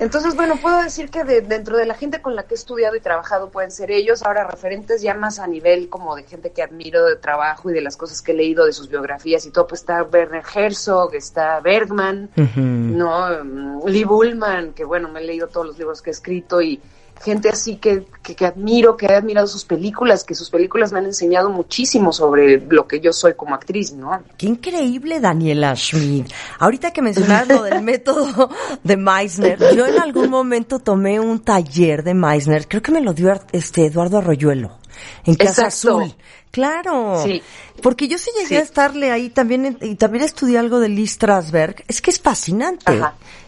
Entonces, 0.00 0.34
bueno, 0.34 0.56
puedo 0.56 0.82
decir 0.82 1.10
que 1.10 1.24
dentro 1.24 1.76
de 1.76 1.84
la 1.84 1.92
gente 1.92 2.22
con 2.22 2.34
la 2.34 2.44
que 2.44 2.54
he 2.54 2.56
estudiado 2.56 2.96
y 2.96 3.00
trabajado 3.00 3.50
pueden 3.50 3.70
ser 3.70 3.90
ellos, 3.90 4.22
ahora 4.22 4.44
referentes 4.44 5.02
ya 5.02 5.12
más 5.12 5.38
a 5.38 5.46
nivel 5.46 5.90
como 5.90 6.16
de 6.16 6.22
gente 6.22 6.52
que 6.52 6.62
admiro 6.62 7.04
de 7.04 7.16
trabajo 7.16 7.68
y 7.68 7.74
de 7.74 7.82
las 7.82 7.98
cosas 7.98 8.22
que 8.22 8.32
he 8.32 8.34
leído 8.34 8.64
de 8.64 8.72
sus 8.72 8.88
biografías 8.88 9.44
y 9.44 9.50
todo, 9.50 9.66
pues 9.66 9.82
está 9.82 10.02
Werner 10.02 10.42
Herzog, 10.54 11.14
está 11.14 11.60
Bergman, 11.60 12.30
¿no? 12.56 13.44
Mm, 13.44 13.86
Lee 13.86 14.04
Bullman, 14.04 14.72
que 14.72 14.86
bueno, 14.86 15.10
me 15.10 15.20
he 15.20 15.24
leído 15.24 15.48
todos 15.48 15.66
los 15.66 15.78
libros 15.78 16.00
que 16.00 16.08
he 16.08 16.14
escrito 16.14 16.62
y 16.62 16.80
gente 17.20 17.50
así 17.50 17.76
que, 17.76 18.06
que, 18.22 18.46
admiro, 18.46 18.96
que 18.96 19.06
he 19.06 19.14
admirado 19.14 19.46
sus 19.46 19.64
películas, 19.64 20.24
que 20.24 20.34
sus 20.34 20.48
películas 20.48 20.90
me 20.90 21.00
han 21.00 21.04
enseñado 21.06 21.50
muchísimo 21.50 22.12
sobre 22.12 22.58
lo 22.58 22.86
que 22.86 23.00
yo 23.00 23.12
soy 23.12 23.34
como 23.34 23.54
actriz, 23.54 23.92
¿no? 23.92 24.22
Qué 24.38 24.46
increíble, 24.46 25.20
Daniela 25.20 25.76
Schmidt. 25.76 26.32
Ahorita 26.58 26.92
que 26.92 27.02
mencionas 27.02 27.46
lo 27.46 27.62
del 27.62 27.82
método 27.82 28.50
de 28.82 28.96
Meissner, 28.96 29.58
yo 29.74 29.86
en 29.86 30.00
algún 30.00 30.30
momento 30.30 30.78
tomé 30.78 31.20
un 31.20 31.40
taller 31.40 32.02
de 32.02 32.14
Meissner, 32.14 32.66
creo 32.66 32.82
que 32.82 32.92
me 32.92 33.02
lo 33.02 33.12
dio 33.12 33.38
este 33.52 33.86
Eduardo 33.86 34.18
Arroyuelo, 34.18 34.78
en 35.24 35.34
Casa 35.34 35.66
Azul. 35.66 36.14
Claro, 36.50 37.22
sí. 37.22 37.40
porque 37.80 38.08
yo 38.08 38.18
sí 38.18 38.30
llegué 38.36 38.58
a 38.58 38.62
estarle 38.62 39.12
ahí 39.12 39.30
también 39.30 39.78
y 39.80 39.94
también 39.94 40.24
estudié 40.24 40.58
algo 40.58 40.80
de 40.80 40.88
Lee 40.88 41.06
Strasberg. 41.06 41.84
Es 41.86 42.02
que 42.02 42.10
es 42.10 42.20
fascinante 42.20 43.00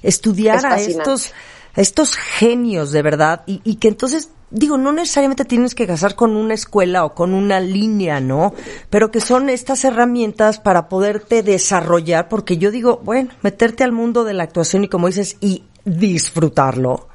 estudiar 0.02 0.64
a 0.64 0.78
estos 0.78 1.32
estos 1.76 2.16
genios 2.16 2.92
de 2.92 3.02
verdad 3.02 3.42
y, 3.46 3.60
y 3.64 3.76
que 3.76 3.88
entonces 3.88 4.30
digo, 4.52 4.76
no 4.76 4.92
necesariamente 4.92 5.44
tienes 5.44 5.74
que 5.74 5.86
casar 5.86 6.14
con 6.14 6.36
una 6.36 6.54
escuela 6.54 7.04
o 7.04 7.14
con 7.14 7.32
una 7.32 7.58
línea, 7.58 8.20
¿no? 8.20 8.54
Pero 8.90 9.10
que 9.10 9.20
son 9.20 9.48
estas 9.48 9.84
herramientas 9.84 10.60
para 10.60 10.88
poderte 10.88 11.42
desarrollar, 11.42 12.28
porque 12.28 12.58
yo 12.58 12.70
digo, 12.70 13.00
bueno, 13.02 13.30
meterte 13.42 13.82
al 13.82 13.92
mundo 13.92 14.24
de 14.24 14.34
la 14.34 14.44
actuación 14.44 14.84
y 14.84 14.88
como 14.88 15.06
dices, 15.06 15.36
y 15.40 15.64
disfrutarlo, 15.84 17.08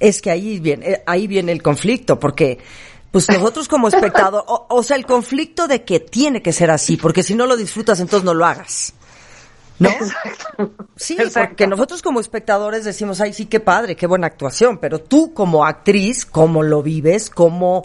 es 0.00 0.22
que 0.22 0.30
ahí 0.30 0.58
viene, 0.60 0.90
eh, 0.90 1.02
ahí 1.06 1.26
viene 1.26 1.52
el 1.52 1.62
conflicto, 1.62 2.18
porque 2.18 2.58
pues 3.10 3.28
nosotros 3.28 3.68
como 3.68 3.88
espectador, 3.88 4.44
o, 4.48 4.66
o 4.68 4.82
sea, 4.82 4.96
el 4.96 5.06
conflicto 5.06 5.66
de 5.66 5.84
que 5.84 6.00
tiene 6.00 6.40
que 6.40 6.52
ser 6.52 6.70
así, 6.70 6.96
porque 6.96 7.22
si 7.22 7.34
no 7.34 7.46
lo 7.46 7.56
disfrutas, 7.56 7.98
entonces 8.00 8.24
no 8.24 8.34
lo 8.34 8.46
hagas. 8.46 8.94
¿No? 9.78 9.90
Sí, 10.96 11.18
porque 11.34 11.66
nosotros 11.66 12.00
como 12.00 12.20
espectadores 12.20 12.84
decimos, 12.84 13.20
ay, 13.20 13.34
sí, 13.34 13.46
qué 13.46 13.60
padre, 13.60 13.96
qué 13.96 14.06
buena 14.06 14.26
actuación, 14.26 14.78
pero 14.78 14.98
tú 14.98 15.34
como 15.34 15.66
actriz, 15.66 16.24
¿cómo 16.24 16.62
lo 16.62 16.82
vives? 16.82 17.28
¿Cómo, 17.28 17.84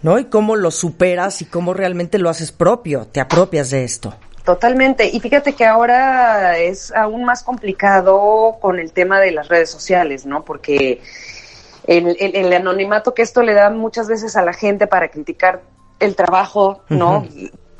no? 0.00 0.18
Y 0.18 0.24
cómo 0.24 0.56
lo 0.56 0.70
superas 0.70 1.42
y 1.42 1.44
cómo 1.44 1.74
realmente 1.74 2.18
lo 2.18 2.30
haces 2.30 2.52
propio, 2.52 3.06
te 3.06 3.20
apropias 3.20 3.70
de 3.70 3.84
esto. 3.84 4.14
Totalmente. 4.44 5.10
Y 5.12 5.20
fíjate 5.20 5.52
que 5.52 5.66
ahora 5.66 6.58
es 6.58 6.92
aún 6.92 7.24
más 7.24 7.42
complicado 7.42 8.56
con 8.60 8.78
el 8.78 8.92
tema 8.92 9.20
de 9.20 9.32
las 9.32 9.48
redes 9.48 9.70
sociales, 9.70 10.24
¿no? 10.24 10.44
Porque 10.44 11.02
el, 11.86 12.16
el, 12.18 12.52
anonimato 12.52 13.14
que 13.14 13.22
esto 13.22 13.42
le 13.42 13.52
da 13.52 13.70
muchas 13.70 14.08
veces 14.08 14.36
a 14.36 14.42
la 14.42 14.52
gente 14.52 14.86
para 14.86 15.08
criticar 15.08 15.62
el 15.98 16.16
trabajo, 16.16 16.82
¿no? 16.88 17.26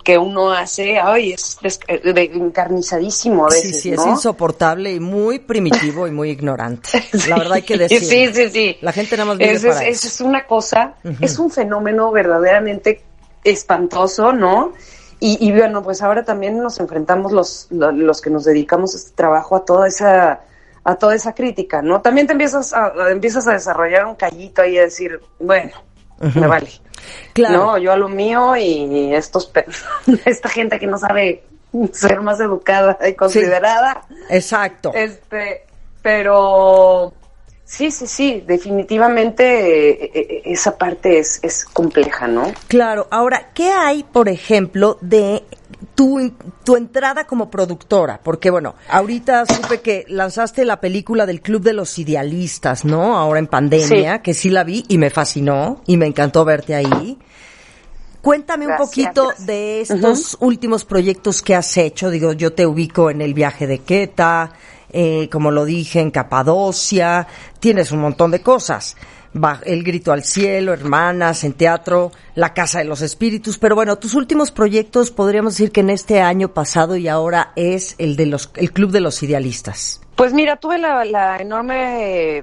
Que 0.03 0.19
uno 0.19 0.53
hace, 0.53 0.99
ay, 0.99 1.33
es 1.33 1.59
encarnizadísimo 1.89 3.47
a 3.47 3.49
veces, 3.51 3.77
Sí, 3.77 3.83
sí, 3.83 3.93
es 3.93 4.07
insoportable 4.07 4.93
y 4.93 5.01
muy 5.01 5.39
primitivo 5.39 6.07
y 6.07 6.11
muy 6.11 6.31
ignorante. 6.31 6.89
La 7.29 7.37
verdad 7.37 7.55
hay 7.55 7.63
que 7.63 7.77
decir. 7.77 8.01
sí, 8.01 8.33
sí, 8.33 8.51
sí. 8.51 8.77
La 8.81 8.93
gente 8.93 9.17
nada 9.17 9.27
más 9.27 9.39
vive 9.39 9.53
es, 9.53 9.65
para 9.65 9.85
es, 9.87 10.05
es 10.05 10.21
una 10.21 10.47
cosa, 10.47 10.95
es 11.21 11.39
un 11.39 11.51
fenómeno 11.51 12.11
verdaderamente 12.11 13.03
espantoso, 13.45 14.33
¿no? 14.33 14.73
Y, 15.23 15.37
y, 15.47 15.53
bueno, 15.53 15.83
pues 15.83 16.03
ahora 16.03 16.25
también 16.25 16.59
nos 16.59 16.81
enfrentamos 16.81 17.33
los, 17.33 17.67
los 17.71 18.21
que 18.23 18.31
nos 18.31 18.45
dedicamos 18.45 18.95
a 18.95 18.99
este 18.99 19.11
trabajo 19.13 19.55
a 19.55 19.65
toda 19.67 19.87
esa 19.87 20.41
a 20.83 20.95
toda 20.97 21.15
esa 21.15 21.35
crítica, 21.35 21.83
¿no? 21.83 22.01
También 22.01 22.27
te 22.27 22.33
empiezas 22.33 22.73
a, 22.73 22.93
empiezas 23.11 23.47
a 23.47 23.53
desarrollar 23.53 24.07
un 24.07 24.15
callito 24.15 24.63
ahí 24.63 24.79
a 24.79 24.83
decir, 24.83 25.21
bueno, 25.39 25.73
me 26.21 26.47
vale. 26.47 26.71
Claro. 27.33 27.57
No, 27.57 27.79
yo 27.79 27.93
a 27.93 27.97
lo 27.97 28.09
mío 28.09 28.57
y 28.57 29.15
estos 29.15 29.51
esta 30.25 30.49
gente 30.49 30.79
que 30.79 30.87
no 30.87 30.99
sabe 30.99 31.45
ser 31.93 32.21
más 32.21 32.41
educada 32.41 32.99
y 33.09 33.15
considerada. 33.15 34.03
exacto. 34.29 34.93
Este, 34.95 35.65
pero 36.03 37.13
sí, 37.71 37.91
sí, 37.91 38.07
sí, 38.07 38.45
definitivamente 38.47 40.05
eh, 40.05 40.11
eh, 40.13 40.43
esa 40.47 40.77
parte 40.77 41.19
es, 41.19 41.39
es 41.43 41.65
compleja, 41.65 42.27
¿no? 42.27 42.53
Claro. 42.67 43.07
Ahora, 43.11 43.51
¿qué 43.55 43.71
hay, 43.71 44.03
por 44.03 44.29
ejemplo, 44.29 44.99
de 45.01 45.45
tu, 45.95 46.33
tu 46.65 46.77
entrada 46.77 47.27
como 47.27 47.51
productora, 47.51 48.21
porque 48.23 48.51
bueno, 48.51 48.75
ahorita 48.89 49.47
supe 49.47 49.81
que 49.81 50.05
lanzaste 50.09 50.65
la 50.65 50.81
película 50.81 51.27
del 51.27 51.41
Club 51.41 51.63
de 51.63 51.73
los 51.73 51.99
Idealistas, 51.99 52.85
¿no? 52.85 53.17
Ahora 53.17 53.39
en 53.39 53.47
pandemia, 53.47 54.21
que 54.21 54.35
sí 54.35 54.51
la 54.51 54.65
vi 54.65 54.85
y 54.89 54.99
me 54.99 55.11
fascinó 55.11 55.83
y 55.87 55.97
me 55.97 56.07
encantó 56.07 56.45
verte 56.45 56.75
ahí. 56.75 57.19
Cuéntame 58.21 58.67
un 58.67 58.77
poquito 58.77 59.33
de 59.39 59.81
estos 59.81 60.37
últimos 60.41 60.85
proyectos 60.85 61.41
que 61.41 61.55
has 61.55 61.75
hecho. 61.79 62.11
Digo, 62.11 62.35
yo 62.35 62.53
te 62.53 62.67
ubico 62.67 63.11
en 63.11 63.23
el 63.23 63.33
viaje 63.33 63.67
de 63.67 63.79
Queta, 63.79 64.53
eh, 64.93 65.29
como 65.31 65.51
lo 65.51 65.65
dije, 65.65 66.01
en 66.01 66.11
Capadocia, 66.11 67.27
tienes 67.59 67.93
un 67.93 68.01
montón 68.01 68.31
de 68.31 68.43
cosas. 68.43 68.97
El 69.65 69.85
Grito 69.85 70.13
al 70.13 70.25
Cielo, 70.25 70.73
Hermanas, 70.73 71.45
en 71.45 71.53
teatro, 71.53 72.11
La 72.35 72.53
Casa 72.53 72.81
de 72.81 72.85
los 72.85 73.01
Espíritus. 73.01 73.59
Pero 73.59 73.77
bueno, 73.77 73.97
tus 73.97 74.15
últimos 74.15 74.51
proyectos 74.51 75.11
podríamos 75.11 75.55
decir 75.55 75.71
que 75.71 75.81
en 75.81 75.91
este 75.91 76.21
año 76.21 76.53
pasado 76.53 76.97
y 76.97 77.07
ahora 77.07 77.53
es 77.55 77.95
el 77.99 78.17
de 78.17 78.27
los, 78.27 78.51
el 78.57 78.73
Club 78.73 78.91
de 78.91 79.01
los 79.01 79.23
Idealistas. 79.23 80.01
Pues 80.17 80.33
mira, 80.33 80.57
tuve 80.57 80.79
la, 80.79 81.37
enorme 81.39 82.43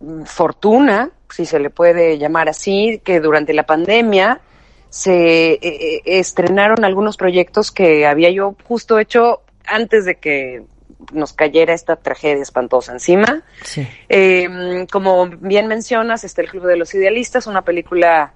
mm, 0.00 0.22
fortuna, 0.22 1.10
si 1.28 1.44
se 1.44 1.58
le 1.58 1.68
puede 1.68 2.18
llamar 2.18 2.48
así, 2.48 3.00
que 3.04 3.20
durante 3.20 3.52
la 3.52 3.64
pandemia 3.64 4.40
se 4.88 5.52
eh, 5.52 6.02
estrenaron 6.04 6.84
algunos 6.84 7.16
proyectos 7.16 7.72
que 7.72 8.06
había 8.06 8.30
yo 8.30 8.56
justo 8.64 8.98
hecho 8.98 9.42
antes 9.66 10.04
de 10.04 10.16
que 10.16 10.64
nos 11.12 11.32
cayera 11.32 11.74
esta 11.74 11.96
tragedia 11.96 12.42
espantosa 12.42 12.92
encima. 12.92 13.42
Eh, 14.08 14.86
como 14.90 15.26
bien 15.26 15.66
mencionas, 15.66 16.24
está 16.24 16.42
El 16.42 16.50
Club 16.50 16.66
de 16.66 16.76
los 16.76 16.94
Idealistas, 16.94 17.46
una 17.46 17.62
película 17.62 18.34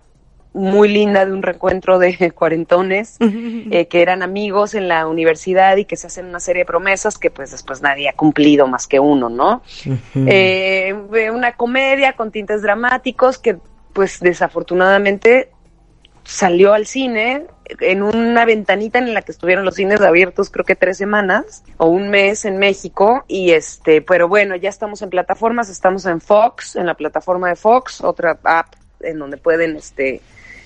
muy 0.57 0.89
linda 0.89 1.27
de 1.27 1.33
un 1.33 1.43
reencuentro 1.43 1.99
de 1.99 2.31
cuarentones 2.35 3.19
eh, 3.21 3.87
que 3.87 4.03
eran 4.03 4.23
amigos 4.23 4.75
en 4.75 4.89
la 4.89 5.07
universidad 5.07 5.77
y 5.77 5.85
que 5.85 5.97
se 5.97 6.07
hacen 6.07 6.27
una 6.27 6.41
serie 6.41 6.63
de 6.63 6.67
promesas 6.67 7.19
que 7.19 7.31
pues 7.31 7.51
después 7.51 7.83
nadie 7.83 8.09
ha 8.09 8.15
cumplido 8.15 8.67
más 8.67 8.87
que 8.87 8.99
uno, 8.99 9.29
¿no? 9.29 9.63
Eh, 10.15 10.95
una 11.33 11.53
comedia 11.53 12.15
con 12.15 12.31
tintes 12.31 12.63
dramáticos 12.63 13.39
que 13.39 13.59
pues 13.93 14.21
desafortunadamente 14.21 15.51
salió 16.25 16.73
al 16.73 16.87
cine 16.87 17.45
en 17.81 18.03
una 18.03 18.45
ventanita 18.45 18.99
en 18.99 19.15
la 19.15 19.23
que 19.23 19.33
estuvieron 19.33 19.65
los 19.65 19.75
cines 19.75 20.01
abiertos 20.01 20.51
creo 20.51 20.65
que 20.65 20.77
tres 20.77 20.99
semanas 20.99 21.65
o 21.77 21.87
un 21.87 22.09
mes 22.09 22.45
en 22.45 22.59
México 22.59 23.25
y 23.29 23.53
este 23.53 24.03
pero 24.03 24.29
bueno 24.29 24.57
ya 24.57 24.69
estamos 24.69 25.03
en 25.03 25.11
plataformas 25.11 25.69
estamos 25.69 26.07
en 26.07 26.21
Fox 26.21 26.77
en 26.77 26.87
la 26.87 26.95
plataforma 26.95 27.49
de 27.49 27.57
Fox 27.57 28.01
otra 28.03 28.39
app 28.45 28.75
en 29.01 29.19
donde 29.19 29.37
pueden 29.37 29.77
este 29.77 30.21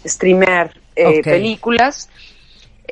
streamear 0.04 0.72
eh, 0.96 1.22
películas. 1.22 2.08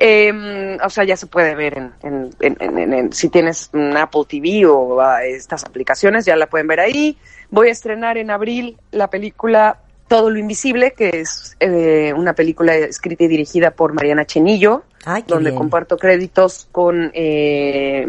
Em, 0.01 0.77
o 0.81 0.89
sea 0.89 1.03
ya 1.03 1.17
se 1.17 1.27
puede 1.27 1.55
ver 1.55 1.77
en, 2.03 2.29
en, 2.39 3.11
si 3.11 3.27
tienes 3.27 3.69
un 3.73 3.97
Apple 3.97 4.21
TV 4.29 4.65
o 4.65 5.01
ah, 5.01 5.25
estas 5.25 5.65
aplicaciones 5.65 6.25
ya 6.25 6.37
la 6.37 6.47
pueden 6.47 6.67
ver 6.67 6.79
ahí. 6.79 7.17
Voy 7.49 7.67
a 7.67 7.71
estrenar 7.71 8.17
en 8.17 8.31
abril 8.31 8.77
la 8.91 9.09
película 9.09 9.79
todo 10.09 10.31
lo 10.31 10.39
Invisible, 10.39 10.91
que 10.91 11.21
es 11.21 11.55
eh, 11.59 12.11
una 12.17 12.33
película 12.33 12.75
escrita 12.75 13.23
y 13.23 13.27
dirigida 13.27 13.71
por 13.71 13.93
Mariana 13.93 14.25
Chenillo, 14.25 14.83
donde 15.27 15.53
comparto 15.53 15.97
créditos 15.97 16.67
con 16.71 17.11
eh, 17.13 18.05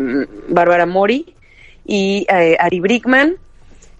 Bárbara 0.48 0.86
Mori 0.86 1.36
y 1.84 2.26
eh, 2.28 2.56
Ari 2.58 2.80
Brickman. 2.80 3.36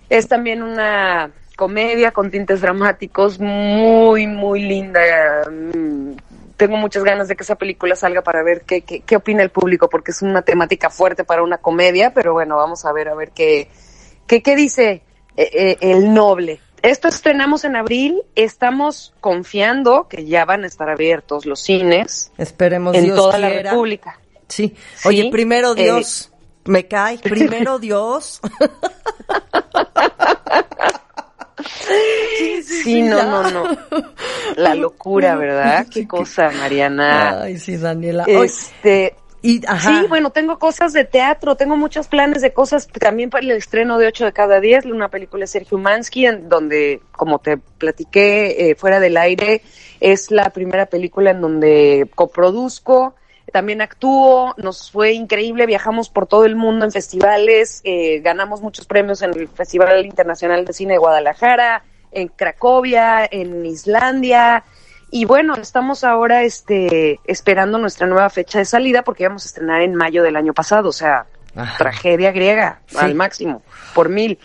Es 0.09 0.27
también 0.27 0.63
una 0.63 1.31
comedia 1.57 2.11
con 2.11 2.31
tintes 2.31 2.63
dramáticos 2.63 3.39
muy, 3.39 4.27
muy 4.27 4.63
linda. 4.63 5.01
Mm, 5.51 6.13
tengo 6.57 6.79
muchas 6.79 7.05
ganas 7.05 7.29
de 7.29 7.37
que 7.37 7.43
esa 7.43 7.57
película 7.57 7.95
salga 7.97 8.23
para 8.23 8.43
ver 8.43 8.63
qué, 8.63 8.81
qué, 8.81 9.01
qué 9.01 9.17
opina 9.17 9.43
el 9.43 9.51
público, 9.51 9.91
porque 9.91 10.13
es 10.13 10.23
una 10.23 10.41
temática 10.41 10.89
fuerte 10.89 11.25
para 11.25 11.43
una 11.43 11.59
comedia, 11.59 12.15
pero 12.15 12.33
bueno, 12.33 12.57
vamos 12.57 12.87
a 12.87 12.93
ver, 12.93 13.11
a 13.11 13.15
ver 13.15 13.33
qué, 13.33 13.69
qué, 14.27 14.43
qué 14.43 14.57
dice 14.57 15.03
el 15.37 16.13
noble 16.13 16.61
esto 16.83 17.09
estrenamos 17.09 17.65
en 17.65 17.77
abril, 17.77 18.23
estamos 18.35 19.15
confiando 19.21 20.09
que 20.09 20.25
ya 20.27 20.45
van 20.45 20.65
a 20.65 20.67
estar 20.67 20.89
abiertos 20.89 21.47
los 21.47 21.61
cines. 21.61 22.33
Esperemos 22.39 22.97
en 22.97 23.15
toda 23.15 23.39
la 23.39 23.49
República. 23.49 24.19
Sí. 24.49 24.75
Oye, 25.05 25.31
primero 25.31 25.73
eh, 25.77 25.85
Dios, 25.85 26.33
me 26.65 26.87
cae, 26.87 27.19
primero 27.23 27.79
Dios. 27.79 28.41
sí, 32.39 32.63
sí, 32.63 33.03
no, 33.03 33.23
no, 33.23 33.51
no. 33.51 33.79
La 34.57 34.75
locura, 34.75 35.37
¿verdad? 35.37 35.87
Qué 35.93 36.07
cosa, 36.07 36.51
Mariana. 36.51 37.43
Ay, 37.43 37.59
sí, 37.59 37.77
Daniela. 37.77 38.25
Este, 38.27 39.17
Sí, 40.03 40.07
bueno, 40.09 40.31
tengo 40.31 40.59
cosas 40.59 40.93
de 40.93 41.05
teatro, 41.05 41.57
tengo 41.57 41.77
muchos 41.77 42.09
planes 42.09 42.43
de 42.43 42.53
cosas 42.53 42.87
también 42.89 43.31
para 43.31 43.45
el 43.45 43.51
estreno 43.53 43.99
de 43.99 44.07
8 44.07 44.27
de 44.27 44.33
cada 44.33 44.61
10, 44.61 44.87
una 44.87 45.09
película 45.09 45.43
de 45.43 45.47
Sergio 45.47 45.79
Mansky, 45.79 46.27
en 46.27 46.49
donde, 46.49 47.01
como 47.13 47.39
te 47.39 47.57
platiqué 47.57 48.71
eh, 48.71 48.75
fuera 48.75 49.01
del 49.01 49.17
aire, 49.17 49.63
es 50.01 50.31
la 50.31 50.51
primera 50.51 50.87
película 50.87 51.31
en 51.31 51.41
donde 51.41 52.11
coproduzco, 52.15 53.15
también 53.51 53.81
actúo, 53.81 54.55
nos 54.59 54.91
fue 54.91 55.13
increíble, 55.13 55.67
viajamos 55.67 56.11
por 56.11 56.27
todo 56.27 56.45
el 56.45 56.55
mundo 56.55 56.85
en 56.85 56.93
festivales, 56.93 57.81
eh, 57.85 58.21
ganamos 58.21 58.61
muchos 58.61 58.87
premios 58.87 59.23
en 59.23 59.31
el 59.35 59.49
Festival 59.49 60.05
Internacional 60.05 60.65
de 60.65 60.73
Cine 60.73 60.93
de 60.95 60.99
Guadalajara, 60.99 61.83
en 62.13 62.29
Cracovia, 62.29 63.27
en 63.31 63.65
Islandia, 63.65 64.65
y 65.11 65.25
bueno, 65.25 65.55
estamos 65.57 66.05
ahora 66.05 66.43
este, 66.43 67.19
esperando 67.25 67.79
nuestra 67.79 68.07
nueva 68.07 68.31
fecha 68.31 68.59
de 68.59 68.65
salida 68.65 69.03
porque 69.03 69.25
íbamos 69.25 69.45
a 69.45 69.47
estrenar 69.47 69.83
en 69.83 69.95
mayo 69.95 70.23
del 70.23 70.37
año 70.37 70.55
pasado, 70.55 70.89
o 70.91 70.93
sea, 70.93 71.27
tragedia 71.79 72.31
griega 72.31 72.81
al 72.97 73.15
máximo, 73.15 73.63
por 73.95 74.09
mil. 74.09 74.39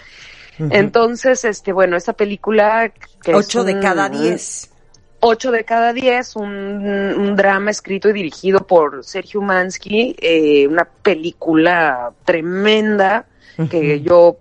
Entonces, 0.57 1.45
este, 1.45 1.71
bueno, 1.71 1.97
esta 1.97 2.13
película... 2.13 2.91
Que 3.21 3.35
ocho 3.35 3.63
de 3.63 3.79
cada 3.79 4.09
diez. 4.09 4.71
Ocho 5.19 5.51
de 5.51 5.65
cada 5.65 5.93
diez, 5.93 6.35
un, 6.35 7.35
drama 7.35 7.71
escrito 7.71 8.09
y 8.09 8.13
dirigido 8.13 8.65
por 8.65 9.03
Sergio 9.03 9.41
Mansky, 9.41 10.15
eh, 10.19 10.67
una 10.67 10.85
película 10.85 12.11
tremenda 12.23 13.25
que 13.69 14.01
yo 14.01 14.37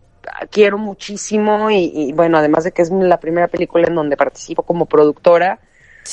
quiero 0.51 0.79
muchísimo 0.79 1.71
y, 1.71 1.91
y, 1.95 2.13
bueno, 2.13 2.39
además 2.39 2.65
de 2.65 2.73
que 2.73 2.83
es 2.83 2.91
la 2.91 3.21
primera 3.21 3.49
película 3.49 3.87
en 3.87 3.95
donde 3.95 4.17
participo 4.17 4.63
como 4.63 4.87
productora, 4.87 5.59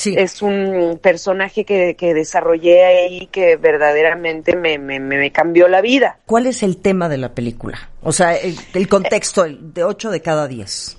es 0.04 0.42
un 0.42 0.98
personaje 1.02 1.64
que, 1.64 1.96
que, 1.96 2.14
desarrollé 2.14 2.84
ahí 2.84 3.26
que 3.26 3.56
verdaderamente 3.56 4.56
me, 4.56 4.78
me, 4.78 5.32
cambió 5.32 5.68
la 5.68 5.80
vida. 5.80 6.18
¿Cuál 6.26 6.46
es 6.46 6.62
el 6.62 6.78
tema 6.78 7.08
de 7.08 7.18
la 7.18 7.34
película? 7.34 7.90
O 8.02 8.12
sea, 8.12 8.34
el, 8.36 8.88
contexto 8.88 9.44
de 9.44 9.84
8 9.84 10.10
de 10.10 10.22
cada 10.22 10.48
10. 10.48 10.98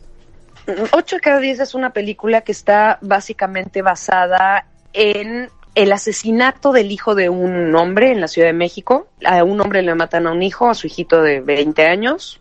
8 0.92 1.16
de 1.16 1.22
cada 1.22 1.40
10 1.40 1.60
es 1.60 1.76
una 1.76 1.92
película 1.92 2.42
que 2.42 2.52
está 2.52 3.00
básicamente 3.02 3.82
basada 3.82 4.68
en 4.94 5.50
el 5.76 5.92
asesinato 5.92 6.72
del 6.72 6.92
hijo 6.92 7.16
de 7.16 7.30
un 7.30 7.76
hombre 7.76 8.12
en 8.12 8.22
la 8.22 8.28
Ciudad 8.28 8.50
de 8.50 8.54
México. 8.54 9.08
A 9.26 9.44
un 9.44 9.60
hombre 9.60 9.82
le 9.82 9.96
matan 9.96 10.28
a 10.28 10.32
un 10.32 10.44
hijo, 10.44 10.70
a 10.70 10.76
su 10.76 10.88
hijito 10.88 11.22
de 11.22 11.42
20 11.42 11.86
años. 11.88 12.40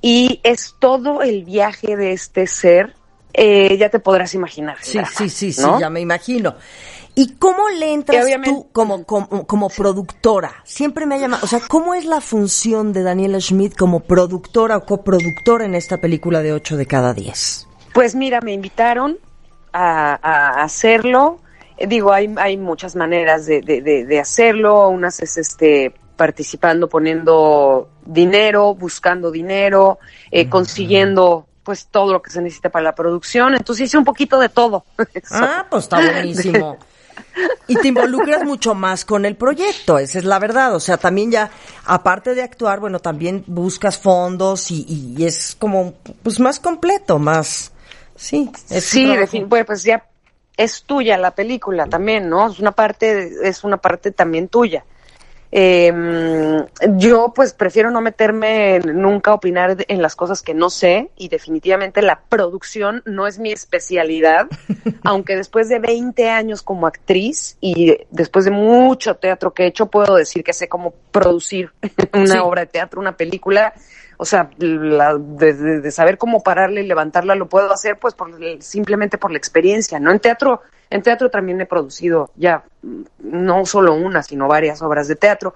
Y 0.00 0.40
es 0.44 0.76
todo 0.78 1.22
el 1.22 1.44
viaje 1.44 1.96
de 1.96 2.12
este 2.12 2.46
ser 2.46 2.94
eh, 3.40 3.76
ya 3.78 3.88
te 3.88 4.00
podrás 4.00 4.34
imaginar. 4.34 4.78
Sí, 4.82 4.98
sí, 5.16 5.28
sí, 5.28 5.52
sí, 5.52 5.62
ya 5.78 5.88
me 5.90 6.00
imagino. 6.00 6.56
¿Y 7.14 7.34
cómo 7.34 7.68
le 7.68 7.92
entras 7.92 8.26
tú 8.44 8.68
como, 8.72 9.04
como, 9.04 9.68
productora? 9.70 10.62
Siempre 10.64 11.06
me 11.06 11.16
ha 11.16 11.18
llamado, 11.18 11.44
o 11.44 11.48
sea, 11.48 11.60
¿cómo 11.68 11.94
es 11.94 12.04
la 12.04 12.20
función 12.20 12.92
de 12.92 13.02
Daniela 13.02 13.40
Schmidt 13.40 13.76
como 13.76 14.00
productora 14.00 14.76
o 14.76 14.84
coproductora 14.84 15.64
en 15.64 15.74
esta 15.74 15.98
película 15.98 16.42
de 16.42 16.52
8 16.52 16.76
de 16.76 16.86
cada 16.86 17.14
10? 17.14 17.68
Pues 17.92 18.14
mira, 18.14 18.40
me 18.40 18.52
invitaron 18.52 19.18
a, 19.72 20.62
hacerlo. 20.62 21.40
Eh, 21.76 21.88
digo, 21.88 22.12
hay, 22.12 22.32
hay 22.38 22.56
muchas 22.56 22.94
maneras 22.94 23.46
de, 23.46 23.62
de, 23.62 24.20
hacerlo. 24.20 24.88
Unas 24.88 25.20
es 25.20 25.38
este 25.38 25.92
participando, 26.16 26.88
poniendo 26.88 27.88
dinero, 28.04 28.74
buscando 28.74 29.30
dinero, 29.30 29.98
eh, 30.30 30.48
consiguiendo 30.48 31.47
pues 31.68 31.88
todo 31.88 32.14
lo 32.14 32.22
que 32.22 32.30
se 32.30 32.40
necesita 32.40 32.70
para 32.70 32.82
la 32.82 32.94
producción. 32.94 33.54
Entonces 33.54 33.84
hice 33.84 33.98
un 33.98 34.04
poquito 34.06 34.38
de 34.40 34.48
todo. 34.48 34.86
Ah, 35.30 35.66
pues 35.68 35.84
está 35.84 36.00
buenísimo. 36.00 36.78
Y 37.66 37.76
te 37.76 37.88
involucras 37.88 38.42
mucho 38.44 38.74
más 38.74 39.04
con 39.04 39.26
el 39.26 39.36
proyecto, 39.36 39.98
esa 39.98 40.18
es 40.18 40.24
la 40.24 40.38
verdad. 40.38 40.74
O 40.74 40.80
sea, 40.80 40.96
también 40.96 41.30
ya, 41.30 41.50
aparte 41.84 42.34
de 42.34 42.42
actuar, 42.42 42.80
bueno, 42.80 43.00
también 43.00 43.44
buscas 43.46 43.98
fondos 43.98 44.70
y, 44.70 44.86
y 44.88 45.24
es 45.26 45.54
como, 45.56 45.92
pues 46.22 46.40
más 46.40 46.58
completo, 46.58 47.18
más, 47.18 47.70
sí. 48.16 48.50
Es 48.70 48.84
sí, 48.84 49.12
pues, 49.46 49.66
pues 49.66 49.82
ya 49.82 50.06
es 50.56 50.84
tuya 50.84 51.18
la 51.18 51.32
película 51.32 51.86
también, 51.86 52.30
¿no? 52.30 52.50
Es 52.50 52.58
una 52.60 52.72
parte, 52.72 53.30
es 53.42 53.62
una 53.62 53.76
parte 53.76 54.10
también 54.10 54.48
tuya. 54.48 54.84
Eh, 55.50 56.66
yo 56.96 57.32
pues 57.34 57.54
prefiero 57.54 57.90
no 57.90 58.02
meterme 58.02 58.80
nunca 58.80 59.30
a 59.30 59.34
opinar 59.34 59.76
en 59.88 60.02
las 60.02 60.14
cosas 60.14 60.42
que 60.42 60.52
no 60.52 60.68
sé 60.68 61.10
y 61.16 61.28
definitivamente 61.28 62.02
la 62.02 62.20
producción 62.28 63.02
no 63.06 63.26
es 63.26 63.38
mi 63.38 63.50
especialidad, 63.50 64.48
aunque 65.04 65.36
después 65.36 65.68
de 65.68 65.78
20 65.78 66.28
años 66.28 66.62
como 66.62 66.86
actriz 66.86 67.56
y 67.60 67.96
después 68.10 68.44
de 68.44 68.50
mucho 68.50 69.14
teatro 69.16 69.54
que 69.54 69.64
he 69.64 69.66
hecho 69.68 69.86
puedo 69.86 70.16
decir 70.16 70.44
que 70.44 70.52
sé 70.52 70.68
cómo 70.68 70.92
producir 71.10 71.70
una 72.12 72.44
obra 72.44 72.62
de 72.62 72.66
teatro, 72.66 73.00
una 73.00 73.16
película, 73.16 73.72
o 74.18 74.26
sea, 74.26 74.50
de, 74.58 75.90
saber 75.92 76.18
cómo 76.18 76.42
pararla 76.42 76.80
y 76.80 76.86
levantarla 76.86 77.34
lo 77.34 77.48
puedo 77.48 77.72
hacer 77.72 77.98
pues 77.98 78.12
por, 78.12 78.30
simplemente 78.60 79.16
por 79.16 79.30
la 79.30 79.38
experiencia, 79.38 79.98
¿no? 79.98 80.12
En 80.12 80.20
teatro 80.20 80.60
en 80.90 81.02
teatro 81.02 81.30
también 81.30 81.60
he 81.60 81.66
producido 81.66 82.30
ya 82.36 82.64
no 83.30 83.66
solo 83.66 83.94
una, 83.94 84.22
sino 84.22 84.48
varias 84.48 84.82
obras 84.82 85.08
de 85.08 85.16
teatro. 85.16 85.54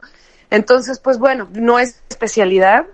Entonces, 0.51 0.99
pues 0.99 1.19
bueno, 1.19 1.49
no 1.53 1.79
es 1.79 2.01
especialidad, 2.09 2.87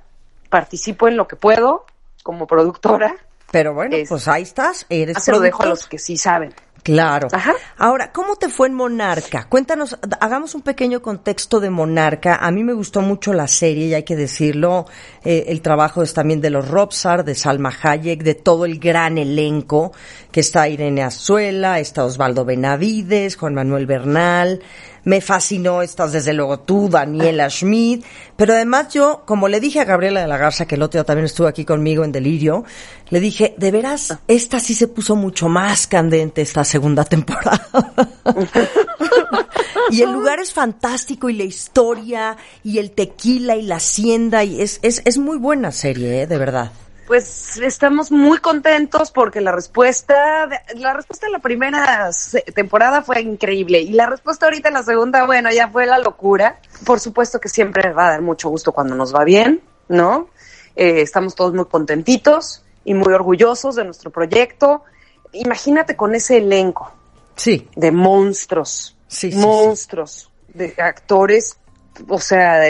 participo 0.48 1.08
en 1.08 1.16
lo 1.16 1.26
que 1.26 1.36
puedo 1.36 1.84
como 2.22 2.46
productora 2.46 3.14
Pero 3.50 3.74
bueno, 3.74 3.96
pues 4.08 4.28
ahí 4.28 4.42
estás, 4.42 4.86
eres 4.88 5.22
Se 5.22 5.32
lo 5.32 5.40
dejo 5.40 5.62
a 5.62 5.66
los 5.66 5.86
que 5.86 5.98
sí 5.98 6.16
saben. 6.16 6.54
Claro. 6.88 7.28
Ahora, 7.76 8.12
¿cómo 8.12 8.36
te 8.36 8.48
fue 8.48 8.66
en 8.66 8.72
Monarca? 8.72 9.46
Cuéntanos, 9.46 9.98
hagamos 10.20 10.54
un 10.54 10.62
pequeño 10.62 11.02
contexto 11.02 11.60
de 11.60 11.68
Monarca. 11.68 12.36
A 12.36 12.50
mí 12.50 12.64
me 12.64 12.72
gustó 12.72 13.02
mucho 13.02 13.34
la 13.34 13.46
serie, 13.46 13.88
y 13.88 13.94
hay 13.94 14.04
que 14.04 14.16
decirlo. 14.16 14.86
Eh, 15.22 15.44
el 15.48 15.60
trabajo 15.60 16.02
es 16.02 16.14
también 16.14 16.40
de 16.40 16.48
los 16.48 16.66
Robsar, 16.66 17.26
de 17.26 17.34
Salma 17.34 17.70
Hayek, 17.82 18.22
de 18.22 18.34
todo 18.34 18.64
el 18.64 18.78
gran 18.78 19.18
elenco, 19.18 19.92
que 20.32 20.40
está 20.40 20.66
Irene 20.66 21.02
Azuela, 21.02 21.78
está 21.78 22.06
Osvaldo 22.06 22.46
Benavides, 22.46 23.36
Juan 23.36 23.52
Manuel 23.52 23.84
Bernal, 23.84 24.62
me 25.08 25.22
fascinó, 25.22 25.80
estás 25.80 26.12
desde 26.12 26.34
luego 26.34 26.60
tú, 26.60 26.90
Daniela 26.90 27.48
Schmidt, 27.48 28.04
pero 28.36 28.52
además 28.52 28.92
yo, 28.92 29.22
como 29.24 29.48
le 29.48 29.58
día 29.58 29.80
a 29.80 29.84
Gabriela 29.86 30.20
de 30.20 30.26
la 30.26 30.36
Garza, 30.36 30.66
que 30.66 30.74
el 30.74 30.82
otro 30.82 31.02
también 31.02 31.24
estuvo 31.24 31.46
aquí 31.46 31.64
conmigo 31.64 32.04
en 32.04 32.12
Delirio, 32.12 32.64
le 33.08 33.18
dije, 33.18 33.54
de 33.56 33.70
veras, 33.70 34.18
esta 34.28 34.60
sí 34.60 34.74
se 34.74 34.86
puso 34.86 35.16
mucho 35.16 35.48
más 35.48 35.86
candente 35.86 36.42
esta 36.42 36.62
segunda 36.62 37.06
temporada. 37.06 37.66
y 39.90 40.02
el 40.02 40.12
lugar 40.12 40.40
es 40.40 40.52
fantástico 40.52 41.30
y 41.30 41.32
la 41.38 41.44
historia 41.44 42.36
y 42.62 42.76
el 42.76 42.90
tequila 42.90 43.56
y 43.56 43.62
la 43.62 43.76
hacienda 43.76 44.44
y 44.44 44.60
es, 44.60 44.78
es, 44.82 45.00
es 45.06 45.16
muy 45.16 45.38
buena 45.38 45.72
serie, 45.72 46.20
¿eh? 46.20 46.26
de 46.26 46.36
verdad 46.36 46.70
pues 47.08 47.56
estamos 47.56 48.12
muy 48.12 48.36
contentos 48.36 49.10
porque 49.10 49.40
la 49.40 49.50
respuesta, 49.50 50.46
la 50.74 50.92
respuesta 50.92 51.26
en 51.26 51.32
la 51.32 51.38
primera 51.38 52.10
temporada 52.54 53.00
fue 53.00 53.22
increíble 53.22 53.80
y 53.80 53.92
la 53.94 54.04
respuesta 54.04 54.44
ahorita 54.44 54.68
en 54.68 54.74
la 54.74 54.82
segunda, 54.82 55.24
bueno, 55.24 55.50
ya 55.50 55.68
fue 55.68 55.86
la 55.86 55.98
locura. 55.98 56.60
Por 56.84 57.00
supuesto 57.00 57.40
que 57.40 57.48
siempre 57.48 57.94
va 57.94 58.08
a 58.08 58.10
dar 58.10 58.20
mucho 58.20 58.50
gusto 58.50 58.72
cuando 58.72 58.94
nos 58.94 59.14
va 59.14 59.24
bien, 59.24 59.62
¿no? 59.88 60.28
Eh, 60.76 61.00
estamos 61.00 61.34
todos 61.34 61.54
muy 61.54 61.64
contentitos 61.64 62.62
y 62.84 62.92
muy 62.92 63.14
orgullosos 63.14 63.76
de 63.76 63.84
nuestro 63.84 64.10
proyecto. 64.10 64.84
Imagínate 65.32 65.96
con 65.96 66.14
ese 66.14 66.36
elenco. 66.36 66.92
Sí. 67.36 67.70
De 67.74 67.90
monstruos. 67.90 68.98
Sí, 69.06 69.34
monstruos. 69.34 70.30
De 70.48 70.74
actores. 70.76 71.56
O 72.06 72.20
sea, 72.20 72.64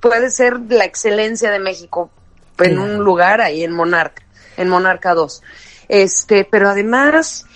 puede 0.00 0.30
ser 0.30 0.60
la 0.68 0.84
excelencia 0.84 1.50
de 1.50 1.58
México 1.58 2.12
en 2.60 2.78
un 2.78 3.04
lugar 3.04 3.40
ahí 3.40 3.64
en 3.64 3.72
Monarca, 3.72 4.22
en 4.56 4.68
Monarca 4.68 5.14
2. 5.14 5.42
Este, 5.88 6.44
pero 6.44 6.68
además, 6.68 7.46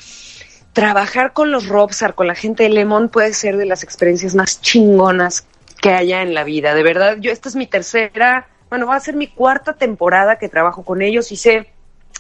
trabajar 0.73 1.33
con 1.33 1.51
los 1.51 1.69
Robsar, 1.69 2.15
con 2.15 2.27
la 2.27 2.35
gente 2.35 2.65
de 2.65 2.71
Lemon, 2.71 3.09
puede 3.09 3.35
ser 3.35 3.57
de 3.57 3.67
las 3.67 3.83
experiencias 3.83 4.35
más 4.35 4.61
chingonas 4.61 5.47
que 5.81 5.91
haya 5.91 6.23
en 6.23 6.35
la 6.35 6.45
vida. 6.45 6.75
De 6.75 6.83
verdad, 6.83 7.17
yo 7.19 7.31
esta 7.31 7.49
es 7.49 7.57
mi 7.57 7.67
tercera, 7.67 8.49
bueno, 8.71 8.87
va 8.87 8.97
a 8.97 9.01
ser 9.01 9.17
mi 9.17 9.27
cuarta 9.27 9.75
temporada 9.75 10.39
que 10.39 10.49
trabajo 10.49 10.85
con 10.85 11.03
ellos. 11.03 11.31
Hice 11.31 11.71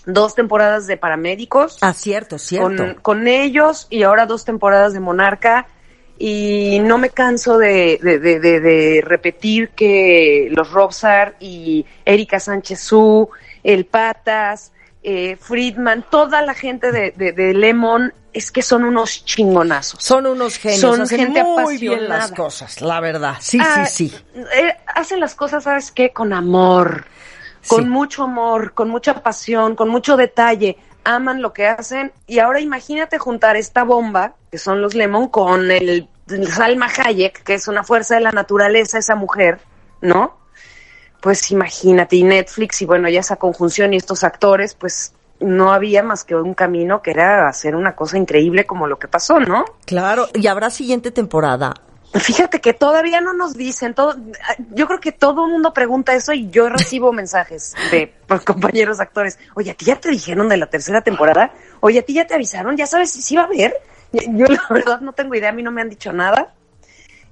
dos 0.04 0.34
temporadas 0.34 0.86
de 0.86 0.96
paramédicos. 0.96 1.78
Ah, 1.80 1.94
cierto, 1.94 2.38
cierto. 2.38 2.76
Con, 2.76 2.94
con 2.94 3.28
ellos 3.28 3.86
y 3.88 4.02
ahora 4.02 4.26
dos 4.26 4.44
temporadas 4.44 4.92
de 4.92 5.00
Monarca 5.00 5.66
y 6.24 6.78
no 6.78 6.98
me 6.98 7.10
canso 7.10 7.58
de, 7.58 7.98
de, 8.00 8.20
de, 8.20 8.38
de, 8.38 9.02
repetir 9.04 9.70
que 9.70 10.46
los 10.52 10.70
Robsar 10.70 11.34
y 11.40 11.84
Erika 12.04 12.38
Sánchez 12.38 12.78
Su, 12.78 13.28
el 13.64 13.86
Patas, 13.86 14.70
eh, 15.02 15.34
Friedman, 15.34 16.06
toda 16.08 16.42
la 16.42 16.54
gente 16.54 16.92
de, 16.92 17.10
de, 17.10 17.54
Lemon 17.54 18.14
es 18.32 18.52
que 18.52 18.62
son 18.62 18.84
unos 18.84 19.24
chingonazos. 19.24 20.00
Son 20.00 20.24
unos 20.28 20.58
genios. 20.58 20.80
Son 20.80 21.08
gente 21.08 21.42
muy 21.42 21.76
bien 21.78 22.08
las 22.08 22.30
cosas, 22.30 22.80
la 22.80 23.00
verdad. 23.00 23.34
Sí, 23.40 23.58
sí, 23.58 23.64
ah, 23.66 23.84
sí. 23.84 24.14
Eh, 24.36 24.76
hacen 24.94 25.18
las 25.18 25.34
cosas, 25.34 25.64
¿sabes 25.64 25.90
qué? 25.90 26.10
Con 26.10 26.32
amor, 26.32 27.04
con 27.66 27.88
mucho 27.88 28.22
amor, 28.22 28.74
con 28.74 28.90
mucha 28.90 29.24
pasión, 29.24 29.74
con 29.74 29.88
mucho 29.88 30.16
detalle 30.16 30.78
aman 31.04 31.42
lo 31.42 31.52
que 31.52 31.66
hacen 31.66 32.12
y 32.26 32.38
ahora 32.38 32.60
imagínate 32.60 33.18
juntar 33.18 33.56
esta 33.56 33.82
bomba, 33.82 34.36
que 34.52 34.58
son 34.58 34.80
los 34.80 34.94
Lemon, 34.94 35.28
con 35.28 35.70
el 35.70 36.08
Salma 36.26 36.88
Hayek, 36.88 37.42
que 37.42 37.54
es 37.54 37.68
una 37.68 37.84
fuerza 37.84 38.14
de 38.14 38.20
la 38.20 38.32
naturaleza, 38.32 38.98
esa 38.98 39.16
mujer, 39.16 39.60
¿no? 40.00 40.36
Pues 41.20 41.50
imagínate, 41.50 42.16
y 42.16 42.24
Netflix, 42.24 42.82
y 42.82 42.86
bueno, 42.86 43.08
ya 43.08 43.20
esa 43.20 43.36
conjunción 43.36 43.92
y 43.92 43.96
estos 43.96 44.24
actores, 44.24 44.74
pues 44.74 45.12
no 45.40 45.72
había 45.72 46.02
más 46.02 46.24
que 46.24 46.34
un 46.34 46.54
camino 46.54 47.02
que 47.02 47.10
era 47.10 47.48
hacer 47.48 47.74
una 47.74 47.94
cosa 47.94 48.18
increíble 48.18 48.66
como 48.66 48.86
lo 48.86 48.98
que 48.98 49.08
pasó, 49.08 49.40
¿no? 49.40 49.64
Claro, 49.84 50.28
y 50.34 50.46
habrá 50.46 50.70
siguiente 50.70 51.10
temporada. 51.10 51.74
Fíjate 52.14 52.60
que 52.60 52.74
todavía 52.74 53.22
no 53.22 53.32
nos 53.32 53.54
dicen, 53.54 53.94
todo, 53.94 54.14
yo 54.74 54.86
creo 54.86 55.00
que 55.00 55.12
todo 55.12 55.46
el 55.46 55.52
mundo 55.52 55.72
pregunta 55.72 56.14
eso 56.14 56.32
y 56.32 56.50
yo 56.50 56.68
recibo 56.68 57.12
mensajes 57.12 57.74
de 57.90 58.12
pues, 58.26 58.42
compañeros 58.42 59.00
actores. 59.00 59.38
Oye, 59.54 59.70
¿a 59.70 59.74
ti 59.74 59.86
ya 59.86 59.96
te 59.96 60.10
dijeron 60.10 60.48
de 60.48 60.58
la 60.58 60.66
tercera 60.66 61.00
temporada? 61.00 61.52
Oye, 61.80 62.00
¿a 62.00 62.02
ti 62.02 62.12
ya 62.12 62.26
te 62.26 62.34
avisaron? 62.34 62.76
¿Ya 62.76 62.86
sabes 62.86 63.10
si 63.10 63.22
sí 63.22 63.36
va 63.36 63.42
a 63.42 63.46
haber? 63.46 63.74
Yo 64.12 64.46
la 64.46 64.62
verdad 64.68 65.00
no 65.00 65.12
tengo 65.12 65.34
idea, 65.34 65.50
a 65.50 65.52
mí 65.52 65.62
no 65.62 65.70
me 65.70 65.80
han 65.80 65.88
dicho 65.88 66.12
nada. 66.12 66.54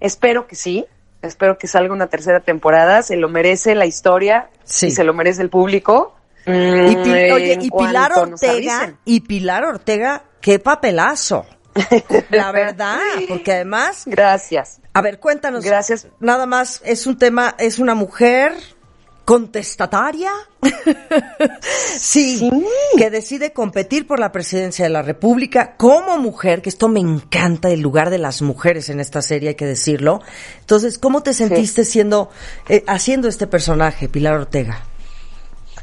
Espero 0.01 0.47
que 0.47 0.57
sí, 0.57 0.87
espero 1.23 1.59
que 1.59 1.67
salga 1.67 1.93
una 1.93 2.07
tercera 2.07 2.41
temporada, 2.41 3.03
se 3.03 3.17
lo 3.17 3.29
merece 3.29 3.75
la 3.75 3.87
historia 3.87 4.49
sí. 4.65 4.87
y 4.87 4.91
se 4.91 5.05
lo 5.05 5.13
merece 5.15 5.43
el 5.43 5.51
público. 5.51 6.17
Y, 6.47 6.51
oye, 6.51 7.59
y 7.61 7.71
Pilar 7.71 8.13
Ortega, 8.17 8.95
y 9.05 9.21
Pilar 9.21 9.65
Ortega, 9.65 10.25
qué 10.41 10.59
papelazo. 10.59 11.45
La 12.31 12.51
verdad, 12.51 12.99
porque 13.29 13.53
además. 13.53 14.05
Gracias. 14.07 14.81
A 14.93 15.03
ver, 15.03 15.21
cuéntanos. 15.21 15.65
Gracias. 15.65 16.09
Nada 16.19 16.47
más, 16.47 16.81
es 16.85 17.07
un 17.07 17.19
tema, 17.19 17.55
es 17.59 17.79
una 17.79 17.95
mujer 17.95 18.55
contestataria. 19.25 20.31
sí, 21.61 22.51
que 22.97 23.11
decide 23.11 23.53
competir 23.53 24.07
por 24.07 24.19
la 24.19 24.33
presidencia 24.33 24.85
de 24.85 24.91
la 24.91 25.03
República 25.03 25.77
como 25.77 26.19
mujer, 26.19 26.63
que 26.63 26.69
esto 26.69 26.89
me 26.89 27.01
encanta, 27.01 27.71
el 27.71 27.81
lugar 27.81 28.11
de 28.11 28.19
las 28.19 28.43
mujeres 28.43 28.89
en 28.89 29.01
esta 29.01 29.23
serie, 29.23 29.51
hay 29.51 29.55
que 29.55 29.67
decirlo. 29.67 30.21
Entonces, 30.61 30.99
¿cómo 30.99 31.23
te 31.23 31.33
sentiste 31.33 31.85
siendo, 31.85 32.31
eh, 32.69 32.85
haciendo 32.87 33.29
este 33.29 33.47
personaje, 33.47 34.09
Pilar 34.09 34.35
Ortega? 34.35 34.85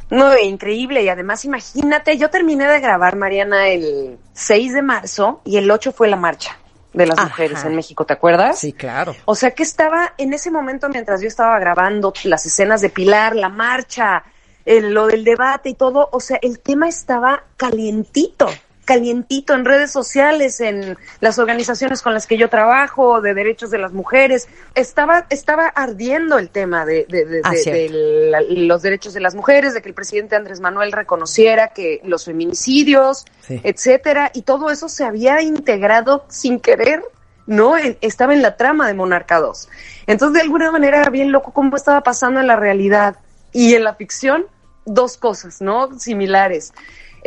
No, 0.09 0.37
increíble. 0.37 1.03
Y 1.03 1.09
además, 1.09 1.43
imagínate, 1.45 2.17
yo 2.17 2.29
terminé 2.29 2.67
de 2.67 2.79
grabar, 2.79 3.15
Mariana, 3.15 3.67
el 3.69 4.17
6 4.33 4.73
de 4.73 4.81
marzo 4.81 5.41
y 5.43 5.57
el 5.57 5.69
8 5.69 5.91
fue 5.91 6.07
la 6.07 6.15
marcha 6.15 6.57
de 6.97 7.05
las 7.05 7.23
mujeres 7.23 7.63
en 7.63 7.75
México, 7.75 8.05
¿te 8.05 8.13
acuerdas? 8.13 8.59
Sí, 8.59 8.73
claro. 8.73 9.15
O 9.25 9.35
sea 9.35 9.51
que 9.51 9.63
estaba 9.63 10.13
en 10.17 10.33
ese 10.33 10.51
momento, 10.51 10.89
mientras 10.89 11.21
yo 11.21 11.27
estaba 11.27 11.57
grabando 11.59 12.13
las 12.23 12.45
escenas 12.45 12.81
de 12.81 12.89
Pilar, 12.89 13.35
la 13.35 13.49
marcha, 13.49 14.23
lo 14.65 15.07
del 15.07 15.23
debate 15.23 15.69
y 15.69 15.73
todo, 15.75 16.09
o 16.11 16.19
sea, 16.19 16.39
el 16.41 16.59
tema 16.59 16.89
estaba 16.89 17.43
calientito 17.55 18.47
calientito 18.87 19.53
en 19.53 19.65
redes 19.65 19.91
sociales, 19.91 20.61
en 20.61 20.97
las 21.19 21.37
organizaciones 21.37 22.01
con 22.01 22.13
las 22.13 22.25
que 22.25 22.37
yo 22.37 22.49
trabajo, 22.49 23.19
de 23.19 23.33
derechos 23.33 23.69
de 23.69 23.77
las 23.77 23.91
mujeres. 23.91 24.47
Estaba, 24.75 25.27
estaba 25.29 25.67
ardiendo 25.67 26.39
el 26.39 26.49
tema 26.49 26.85
de, 26.85 27.05
de, 27.09 28.47
los 28.49 28.81
derechos 28.81 29.13
de 29.13 29.19
las 29.19 29.35
mujeres, 29.35 29.73
de 29.73 29.81
que 29.81 29.89
el 29.89 29.93
presidente 29.93 30.37
Andrés 30.37 30.61
Manuel 30.61 30.93
reconociera 30.93 31.67
que 31.73 31.99
los 32.05 32.23
feminicidios, 32.23 33.25
etcétera, 33.49 34.31
y 34.33 34.43
todo 34.43 34.71
eso 34.71 34.87
se 34.87 35.03
había 35.03 35.41
integrado 35.41 36.25
sin 36.29 36.59
querer 36.59 37.03
¿no? 37.45 37.75
estaba 37.77 38.33
en 38.33 38.41
la 38.41 38.55
trama 38.55 38.87
de 38.87 38.93
Monarca 38.93 39.39
2. 39.39 39.69
Entonces, 40.07 40.35
de 40.35 40.41
alguna 40.41 40.71
manera, 40.71 41.01
era 41.01 41.09
bien 41.09 41.31
loco 41.31 41.51
cómo 41.51 41.75
estaba 41.75 42.01
pasando 42.01 42.39
en 42.39 42.47
la 42.47 42.55
realidad 42.55 43.17
y 43.51 43.73
en 43.73 43.83
la 43.83 43.95
ficción, 43.95 44.45
dos 44.85 45.17
cosas, 45.17 45.61
¿no? 45.61 45.97
Similares. 45.99 46.73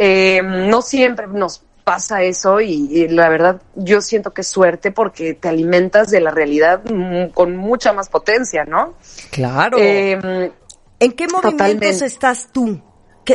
Eh, 0.02 0.40
no 0.42 0.80
siempre 0.80 1.26
nos 1.26 1.62
pasa 1.84 2.22
eso 2.22 2.58
y, 2.58 3.06
la 3.08 3.28
verdad 3.28 3.60
yo 3.74 4.00
siento 4.00 4.32
que 4.32 4.40
es 4.40 4.48
suerte 4.48 4.92
porque 4.92 5.34
te 5.34 5.48
alimentas 5.48 6.10
de 6.10 6.22
la 6.22 6.30
realidad 6.30 6.80
con 7.34 7.56
mucha 7.56 7.92
más 7.92 8.08
potencia, 8.08 8.64
¿no? 8.64 8.94
Claro. 9.30 9.76
Eh, 9.78 10.50
¿En 11.00 11.12
qué 11.12 11.28
movimientos 11.28 12.00
estás 12.00 12.48
tú? 12.50 12.80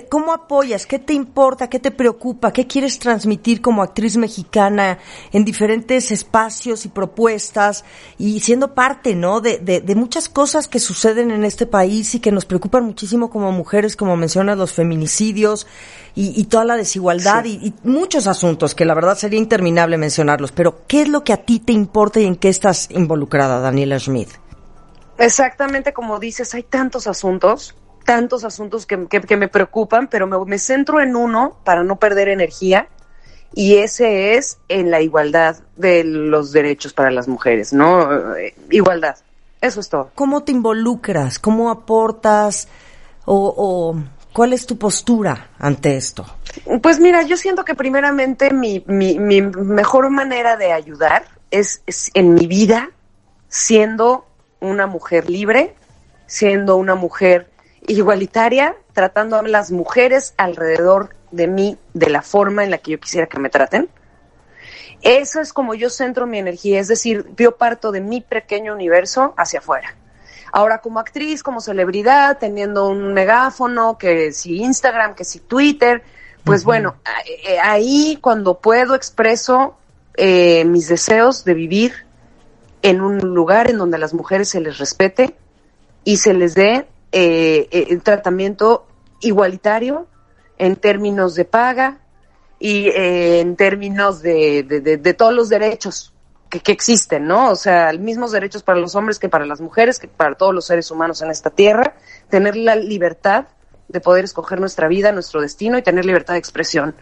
¿Cómo 0.03 0.33
apoyas? 0.33 0.85
¿Qué 0.85 0.99
te 0.99 1.13
importa? 1.13 1.69
¿Qué 1.69 1.79
te 1.79 1.91
preocupa? 1.91 2.51
¿Qué 2.51 2.67
quieres 2.67 2.99
transmitir 2.99 3.61
como 3.61 3.81
actriz 3.81 4.17
mexicana 4.17 4.99
en 5.31 5.45
diferentes 5.45 6.11
espacios 6.11 6.85
y 6.85 6.89
propuestas 6.89 7.85
y 8.17 8.39
siendo 8.39 8.73
parte, 8.73 9.15
¿no? 9.15 9.41
De, 9.41 9.59
de, 9.59 9.95
muchas 9.95 10.27
cosas 10.27 10.67
que 10.67 10.79
suceden 10.79 11.31
en 11.31 11.45
este 11.45 11.65
país 11.65 12.15
y 12.15 12.19
que 12.19 12.31
nos 12.31 12.45
preocupan 12.45 12.83
muchísimo 12.83 13.29
como 13.29 13.51
mujeres, 13.51 13.95
como 13.95 14.17
mencionas, 14.17 14.57
los 14.57 14.73
feminicidios 14.73 15.67
y, 16.15 16.43
toda 16.45 16.65
la 16.65 16.77
desigualdad 16.77 17.45
y, 17.45 17.53
y, 17.53 17.73
muchos 17.83 18.27
asuntos 18.27 18.75
que 18.75 18.85
la 18.85 18.93
verdad 18.93 19.17
sería 19.17 19.39
interminable 19.39 19.97
mencionarlos. 19.97 20.51
Pero, 20.51 20.81
¿qué 20.87 21.03
es 21.03 21.09
lo 21.09 21.23
que 21.23 21.33
a 21.33 21.37
ti 21.37 21.59
te 21.59 21.73
importa 21.73 22.19
y 22.19 22.25
en 22.25 22.35
qué 22.35 22.49
estás 22.49 22.89
involucrada, 22.91 23.59
Daniela 23.59 23.99
Schmidt? 23.99 24.29
Exactamente 25.17 25.93
como 25.93 26.19
dices, 26.19 26.53
hay 26.53 26.63
tantos 26.63 27.07
asuntos 27.07 27.75
tantos 28.05 28.45
asuntos 28.45 28.85
que, 28.85 29.07
que, 29.07 29.37
me 29.37 29.47
preocupan, 29.47 30.07
pero 30.07 30.27
me, 30.27 30.59
centro 30.59 31.01
en 31.01 31.15
uno 31.15 31.57
para 31.63 31.83
no 31.83 31.97
perder 31.97 32.29
energía 32.29 32.87
y 33.53 33.77
ese 33.77 34.35
es 34.35 34.59
en 34.69 34.91
la 34.91 35.01
igualdad 35.01 35.57
de 35.75 36.03
los 36.03 36.51
derechos 36.51 36.93
para 36.93 37.11
las 37.11 37.27
mujeres, 37.27 37.73
¿no? 37.73 38.35
Eh, 38.35 38.55
igualdad, 38.69 39.17
eso 39.59 39.79
es 39.79 39.89
todo. 39.89 40.11
¿Cómo 40.15 40.43
te 40.43 40.51
involucras? 40.51 41.39
¿Cómo 41.39 41.69
aportas? 41.69 42.67
¿O, 43.25 43.95
¿Cuál 44.31 44.53
es 44.53 44.65
tu 44.65 44.77
postura 44.77 45.49
ante 45.57 45.97
esto? 45.97 46.25
Pues 46.81 46.99
mira, 46.99 47.23
yo 47.23 47.37
siento 47.37 47.65
que 47.65 47.73
primeramente 47.73 48.53
mi, 48.53 48.83
mi, 48.85 49.17
mi 49.17 49.41
mejor 49.41 50.09
manera 50.11 50.57
de 50.57 50.71
ayudar 50.71 51.25
es, 51.49 51.81
es 51.87 52.11
en 52.13 52.35
mi 52.35 52.45
vida 52.45 52.91
siendo 53.47 54.25
una 54.59 54.85
mujer 54.85 55.29
libre, 55.29 55.75
siendo 56.27 56.75
una 56.75 56.95
mujer 56.95 57.49
igualitaria, 57.87 58.75
tratando 58.93 59.37
a 59.37 59.43
las 59.43 59.71
mujeres 59.71 60.33
alrededor 60.37 61.15
de 61.31 61.47
mí 61.47 61.77
de 61.93 62.09
la 62.09 62.21
forma 62.21 62.63
en 62.63 62.71
la 62.71 62.77
que 62.77 62.91
yo 62.91 62.99
quisiera 62.99 63.27
que 63.27 63.39
me 63.39 63.49
traten. 63.49 63.89
Eso 65.01 65.41
es 65.41 65.53
como 65.53 65.75
yo 65.75 65.89
centro 65.89 66.25
mi 66.25 66.39
energía, 66.39 66.79
es 66.79 66.87
decir, 66.87 67.25
yo 67.37 67.57
parto 67.57 67.91
de 67.91 68.01
mi 68.01 68.21
pequeño 68.21 68.73
universo 68.73 69.33
hacia 69.37 69.59
afuera. 69.59 69.95
Ahora 70.51 70.79
como 70.79 70.99
actriz, 70.99 71.43
como 71.43 71.59
celebridad, 71.59 72.37
teniendo 72.39 72.87
un 72.87 73.13
megáfono, 73.13 73.97
que 73.97 74.31
si 74.31 74.57
Instagram, 74.57 75.13
que 75.13 75.25
si 75.25 75.39
Twitter, 75.39 76.01
pues 76.43 76.63
bueno, 76.63 76.95
eh, 77.45 77.59
ahí 77.59 78.17
cuando 78.21 78.59
puedo 78.59 78.95
expreso 78.95 79.77
eh, 80.15 80.63
mis 80.63 80.87
deseos 80.87 81.43
de 81.43 81.53
vivir 81.53 81.93
en 82.81 83.01
un 83.01 83.17
lugar 83.17 83.69
en 83.69 83.77
donde 83.77 83.97
a 83.97 83.99
las 83.99 84.13
mujeres 84.13 84.49
se 84.49 84.61
les 84.61 84.77
respete 84.77 85.35
y 86.03 86.17
se 86.17 86.33
les 86.33 86.55
dé 86.55 86.87
eh, 87.17 87.69
eh 87.71 87.97
tratamiento 88.03 88.85
igualitario 89.21 90.07
en 90.57 90.75
términos 90.75 91.35
de 91.35 91.45
paga 91.45 91.99
y 92.59 92.89
eh, 92.89 93.39
en 93.39 93.55
términos 93.55 94.21
de, 94.21 94.63
de, 94.63 95.13
todos 95.13 95.33
los 95.33 95.49
derechos 95.49 96.13
que, 96.49 96.59
que, 96.59 96.71
existen, 96.71 97.25
¿no? 97.25 97.49
O 97.49 97.55
sea, 97.55 97.91
mismos 97.93 98.31
derechos 98.31 98.63
para 98.63 98.79
los 98.79 98.95
hombres 98.95 99.19
que 99.19 99.29
para 99.29 99.45
las 99.45 99.61
mujeres, 99.61 99.99
que 99.99 100.07
para 100.07 100.35
todos 100.35 100.53
los 100.53 100.65
seres 100.65 100.91
humanos 100.91 101.21
en 101.21 101.31
esta 101.31 101.49
tierra, 101.49 101.95
tener 102.29 102.55
la 102.55 102.75
libertad 102.75 103.45
de 103.87 104.01
poder 104.01 104.25
escoger 104.25 104.59
nuestra 104.59 104.87
vida, 104.87 105.11
nuestro 105.11 105.41
destino 105.41 105.77
y 105.77 105.83
tener 105.83 106.05
libertad 106.05 106.33
de 106.33 106.39
expresión. 106.39 106.95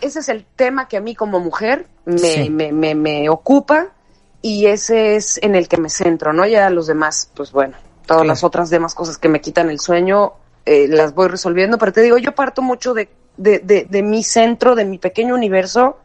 Ese 0.00 0.20
es 0.20 0.28
el 0.28 0.44
tema 0.44 0.88
que 0.88 0.96
a 0.96 1.00
mí 1.00 1.14
como 1.14 1.38
mujer 1.38 1.86
me, 2.04 2.50
me, 2.50 2.72
me, 2.72 2.94
me 2.94 3.28
ocupa 3.28 3.92
y 4.40 4.66
ese 4.66 5.16
es 5.16 5.38
en 5.42 5.54
el 5.54 5.68
que 5.68 5.76
me 5.76 5.88
centro, 5.88 6.32
¿no? 6.32 6.44
Ya 6.44 6.68
los 6.70 6.88
demás, 6.88 7.30
pues 7.34 7.52
bueno, 7.52 7.76
todas 8.06 8.26
las 8.26 8.44
otras 8.44 8.70
demás 8.70 8.94
cosas 8.94 9.18
que 9.18 9.28
me 9.28 9.40
quitan 9.40 9.70
el 9.70 9.80
sueño, 9.80 10.34
eh, 10.64 10.86
las 10.88 11.14
voy 11.14 11.28
resolviendo, 11.28 11.78
pero 11.78 11.92
te 11.92 12.02
digo, 12.02 12.18
yo 12.18 12.34
parto 12.34 12.62
mucho 12.62 12.94
de, 12.94 13.08
de, 13.36 13.58
de, 13.88 14.02
mi 14.02 14.22
centro, 14.22 14.74
de 14.74 14.84
mi 14.84 14.98
pequeño 14.98 15.34
universo, 15.34 15.98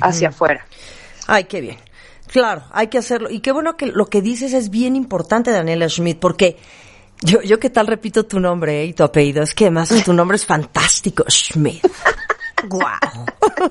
hacia 0.00 0.28
afuera. 0.28 0.66
Ay, 1.26 1.44
qué 1.44 1.60
bien. 1.60 1.76
Claro, 2.28 2.62
hay 2.72 2.86
que 2.86 2.98
hacerlo. 2.98 3.28
Y 3.30 3.40
qué 3.40 3.52
bueno 3.52 3.76
que 3.76 3.86
lo 3.86 4.06
que 4.06 4.22
dices 4.22 4.52
es 4.52 4.70
bien 4.70 4.94
importante, 4.94 5.50
Daniela 5.50 5.88
Schmidt, 5.88 6.18
porque 6.18 6.56
yo, 7.22 7.42
yo 7.42 7.58
qué 7.58 7.70
tal 7.70 7.86
repito 7.86 8.24
tu 8.24 8.40
nombre 8.40 8.82
eh, 8.82 8.86
y 8.86 8.92
tu 8.92 9.02
apellido. 9.02 9.42
Es 9.42 9.54
que 9.54 9.64
además 9.64 9.90
tu 10.04 10.12
nombre 10.12 10.36
es 10.36 10.46
fantástico, 10.46 11.24
Schmidt. 11.28 11.84
¡Guau! 12.68 13.26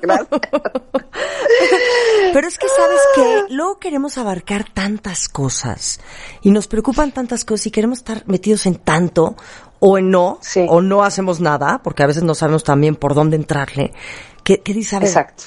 Pero 2.32 2.48
es 2.48 2.58
que 2.58 2.68
sabes 2.68 3.00
que 3.14 3.44
luego 3.54 3.78
queremos 3.78 4.18
abarcar 4.18 4.64
tantas 4.72 5.28
cosas 5.28 6.00
y 6.42 6.50
nos 6.50 6.66
preocupan 6.66 7.12
tantas 7.12 7.44
cosas 7.44 7.66
y 7.66 7.70
queremos 7.70 7.98
estar 7.98 8.24
metidos 8.26 8.66
en 8.66 8.76
tanto 8.76 9.36
o 9.80 9.98
en 9.98 10.10
no, 10.10 10.38
o 10.68 10.80
no 10.80 11.02
hacemos 11.02 11.40
nada, 11.40 11.80
porque 11.82 12.02
a 12.02 12.06
veces 12.06 12.22
no 12.22 12.34
sabemos 12.34 12.64
también 12.64 12.96
por 12.96 13.14
dónde 13.14 13.36
entrarle. 13.36 13.92
¿Qué, 14.44 14.60
qué 14.60 14.74
dice? 14.74 14.96
Exacto. 14.96 15.44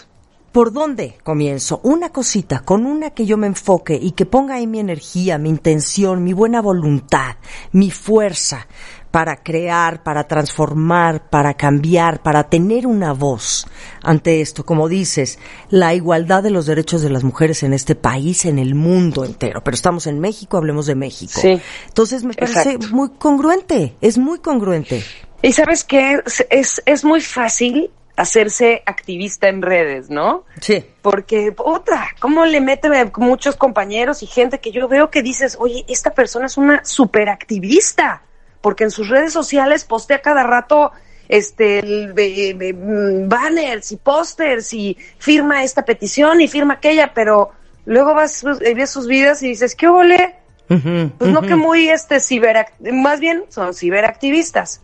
¿Por 0.51 0.71
dónde 0.71 1.17
comienzo? 1.23 1.79
Una 1.83 2.09
cosita, 2.09 2.59
con 2.59 2.85
una 2.85 3.09
que 3.09 3.25
yo 3.25 3.37
me 3.37 3.47
enfoque 3.47 3.97
y 3.99 4.11
que 4.11 4.27
ponga 4.27 4.55
ahí 4.55 4.67
mi 4.67 4.79
energía, 4.79 5.39
mi 5.39 5.49
intención, 5.49 6.23
mi 6.23 6.33
buena 6.33 6.61
voluntad, 6.61 7.37
mi 7.71 7.89
fuerza, 7.89 8.67
para 9.13 9.35
crear, 9.35 10.01
para 10.01 10.23
transformar, 10.23 11.29
para 11.29 11.53
cambiar, 11.53 12.23
para 12.23 12.49
tener 12.49 12.87
una 12.87 13.13
voz 13.13 13.67
ante 14.01 14.41
esto. 14.41 14.65
Como 14.65 14.89
dices, 14.89 15.37
la 15.69 15.93
igualdad 15.93 16.41
de 16.41 16.49
los 16.49 16.65
derechos 16.65 17.03
de 17.03 17.11
las 17.11 17.23
mujeres 17.23 17.61
en 17.61 17.73
este 17.73 17.93
país, 17.93 18.45
en 18.45 18.57
el 18.57 18.73
mundo 18.73 19.23
entero. 19.23 19.63
Pero 19.63 19.75
estamos 19.75 20.07
en 20.07 20.19
México, 20.19 20.57
hablemos 20.57 20.87
de 20.87 20.95
México. 20.95 21.39
Sí, 21.39 21.61
Entonces 21.89 22.23
me 22.23 22.33
parece 22.33 22.79
muy 22.91 23.09
congruente, 23.11 23.93
es 24.01 24.17
muy 24.17 24.39
congruente. 24.39 25.03
Y 25.43 25.53
sabes 25.53 25.83
que 25.83 26.19
es, 26.49 26.81
es 26.83 27.05
muy 27.05 27.21
fácil 27.21 27.91
hacerse 28.15 28.81
activista 28.83 29.47
en 29.47 29.61
redes, 29.61 30.09
¿no? 30.09 30.43
Sí. 30.59 30.83
Porque, 31.03 31.53
otra, 31.57 32.07
¿cómo 32.19 32.47
le 32.47 32.61
meten 32.61 33.11
muchos 33.17 33.57
compañeros 33.57 34.23
y 34.23 34.25
gente 34.25 34.59
que 34.59 34.71
yo 34.71 34.87
veo 34.87 35.11
que 35.11 35.21
dices, 35.21 35.55
oye, 35.59 35.85
esta 35.87 36.15
persona 36.15 36.47
es 36.47 36.57
una 36.57 36.83
superactivista? 36.83 38.23
Porque 38.63 38.85
en 38.85 38.91
sus 38.91 39.09
redes 39.09 39.33
sociales 39.33 39.83
postea 39.83 40.21
cada 40.21 40.41
rato 40.43 40.93
este 41.27 41.81
mm, 41.83 43.27
banners 43.27 43.91
y 43.91 43.97
pósters 43.97 44.73
y 44.73 44.97
firma 45.19 45.63
esta 45.63 45.83
petición 45.83 46.39
y 46.39 46.47
firma 46.47 46.75
aquella, 46.75 47.13
pero 47.13 47.51
luego 47.85 48.13
vas 48.15 48.39
pues, 48.41 48.59
ves 48.59 48.89
sus 48.89 49.05
vidas 49.05 49.43
y 49.43 49.49
dices, 49.49 49.75
¿qué 49.75 49.87
ole? 49.89 50.35
pues 50.65 51.29
no 51.29 51.41
que 51.41 51.55
muy 51.55 51.89
este 51.89 52.19
ciber 52.19 52.65
más 52.93 53.19
bien 53.19 53.43
son 53.49 53.75
ciberactivistas. 53.75 54.81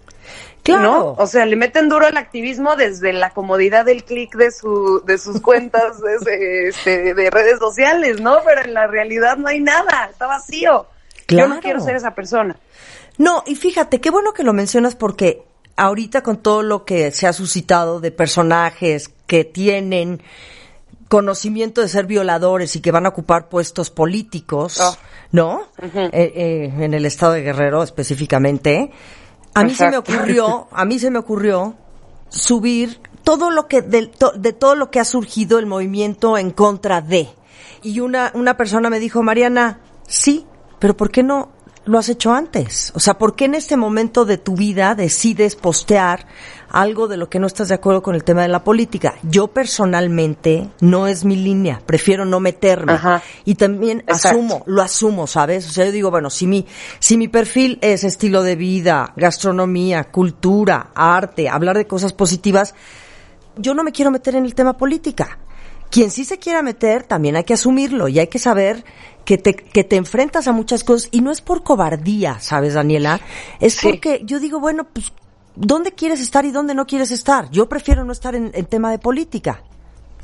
Claro. 0.61 1.15
O 1.17 1.25
sea, 1.25 1.45
le 1.45 1.55
meten 1.55 1.87
duro 1.87 2.05
al 2.05 2.17
activismo 2.17 2.75
desde 2.75 3.13
la 3.13 3.29
comodidad 3.29 3.85
del 3.85 4.03
clic 4.03 4.35
de 4.35 4.51
su 4.51 5.01
de 5.05 5.17
sus 5.17 5.39
cuentas 5.41 6.01
de, 6.01 6.67
este, 6.67 7.13
de 7.13 7.29
redes 7.31 7.59
sociales, 7.59 8.19
¿no? 8.19 8.39
Pero 8.45 8.61
en 8.61 8.73
la 8.73 8.87
realidad 8.87 9.37
no 9.37 9.47
hay 9.47 9.61
nada, 9.61 10.09
está 10.11 10.27
vacío. 10.27 10.85
Yo 11.29 11.47
no 11.47 11.61
quiero 11.61 11.79
ser 11.79 11.95
esa 11.95 12.13
persona. 12.13 12.57
No, 13.19 13.43
y 13.45 13.55
fíjate, 13.55 13.99
qué 13.99 14.09
bueno 14.09 14.31
que 14.33 14.43
lo 14.43 14.53
mencionas 14.53 14.95
porque 14.95 15.43
ahorita 15.75 16.23
con 16.23 16.37
todo 16.37 16.63
lo 16.63 16.85
que 16.85 17.11
se 17.11 17.27
ha 17.27 17.33
suscitado 17.33 17.99
de 17.99 18.11
personajes 18.11 19.11
que 19.27 19.43
tienen 19.43 20.23
conocimiento 21.09 21.81
de 21.81 21.89
ser 21.89 22.05
violadores 22.05 22.75
y 22.77 22.81
que 22.81 22.91
van 22.91 23.05
a 23.05 23.09
ocupar 23.09 23.49
puestos 23.49 23.89
políticos, 23.89 24.79
oh. 24.79 24.95
¿no? 25.33 25.63
Eh, 25.81 26.09
eh, 26.13 26.73
en 26.79 26.93
el 26.93 27.05
estado 27.05 27.33
de 27.33 27.41
Guerrero 27.41 27.83
específicamente. 27.83 28.91
A 29.53 29.65
mí 29.65 29.73
se 29.73 29.89
me 29.89 29.97
ocurrió, 29.97 30.69
a 30.71 30.85
mí 30.85 30.97
se 30.97 31.11
me 31.11 31.19
ocurrió 31.19 31.75
subir 32.29 33.01
todo 33.25 33.51
lo 33.51 33.67
que 33.67 33.81
de, 33.81 34.09
de 34.35 34.53
todo 34.53 34.75
lo 34.75 34.91
que 34.91 35.01
ha 35.01 35.05
surgido 35.05 35.59
el 35.59 35.65
movimiento 35.65 36.37
en 36.37 36.51
contra 36.51 37.01
de. 37.01 37.27
Y 37.83 37.99
una 37.99 38.31
una 38.33 38.55
persona 38.55 38.89
me 38.89 38.99
dijo, 38.99 39.23
"Mariana, 39.23 39.81
sí, 40.07 40.45
pero 40.79 40.95
¿por 40.95 41.11
qué 41.11 41.23
no 41.23 41.49
lo 41.89 41.97
has 41.97 42.07
hecho 42.07 42.31
antes? 42.31 42.91
O 42.93 42.99
sea, 42.99 43.17
¿por 43.17 43.35
qué 43.35 43.45
en 43.45 43.55
este 43.55 43.75
momento 43.75 44.23
de 44.23 44.37
tu 44.37 44.55
vida 44.55 44.93
decides 44.93 45.55
postear 45.55 46.27
algo 46.69 47.07
de 47.07 47.17
lo 47.17 47.31
que 47.31 47.39
no 47.39 47.47
estás 47.47 47.69
de 47.69 47.73
acuerdo 47.73 48.03
con 48.03 48.13
el 48.13 48.23
tema 48.23 48.43
de 48.43 48.47
la 48.47 48.63
política? 48.63 49.15
Yo 49.23 49.47
personalmente 49.47 50.69
no 50.81 51.07
es 51.07 51.25
mi 51.25 51.35
línea, 51.35 51.81
prefiero 51.83 52.25
no 52.25 52.39
meterme. 52.39 52.99
Y 53.43 53.55
también 53.55 54.03
asumo, 54.05 54.61
lo 54.67 54.83
asumo, 54.83 55.25
¿sabes? 55.25 55.67
O 55.67 55.71
sea, 55.71 55.85
yo 55.85 55.91
digo, 55.91 56.11
bueno, 56.11 56.29
si 56.29 56.45
mi, 56.45 56.67
si 56.99 57.17
mi 57.17 57.27
perfil 57.27 57.79
es 57.81 58.03
estilo 58.03 58.43
de 58.43 58.55
vida, 58.55 59.11
gastronomía, 59.15 60.11
cultura, 60.11 60.91
arte, 60.93 61.49
hablar 61.49 61.75
de 61.75 61.87
cosas 61.87 62.13
positivas, 62.13 62.75
yo 63.57 63.73
no 63.73 63.83
me 63.83 63.91
quiero 63.91 64.11
meter 64.11 64.35
en 64.35 64.45
el 64.45 64.53
tema 64.53 64.77
política. 64.77 65.39
Quien 65.89 66.11
sí 66.11 66.23
se 66.23 66.37
quiera 66.37 66.61
meter, 66.61 67.01
también 67.01 67.35
hay 67.35 67.45
que 67.45 67.55
asumirlo 67.55 68.09
y 68.09 68.19
hay 68.19 68.27
que 68.27 68.37
saber 68.37 68.85
que 69.29 69.37
te, 69.37 69.53
que 69.53 69.83
te 69.83 69.95
enfrentas 69.95 70.47
a 70.47 70.53
muchas 70.53 70.83
cosas 70.83 71.07
y 71.11 71.21
no 71.21 71.29
es 71.29 71.39
por 71.41 71.61
cobardía, 71.61 72.39
¿sabes, 72.39 72.73
Daniela? 72.73 73.21
Es 73.59 73.79
porque 73.79 74.21
yo 74.25 74.39
digo, 74.39 74.59
bueno, 74.59 74.87
pues, 74.91 75.13
¿dónde 75.55 75.91
quieres 75.91 76.19
estar 76.19 76.45
y 76.45 76.51
dónde 76.51 76.73
no 76.73 76.87
quieres 76.87 77.11
estar? 77.11 77.47
Yo 77.51 77.69
prefiero 77.69 78.03
no 78.03 78.11
estar 78.11 78.33
en, 78.33 78.51
tema 78.65 78.89
de 78.89 78.97
política. 78.97 79.61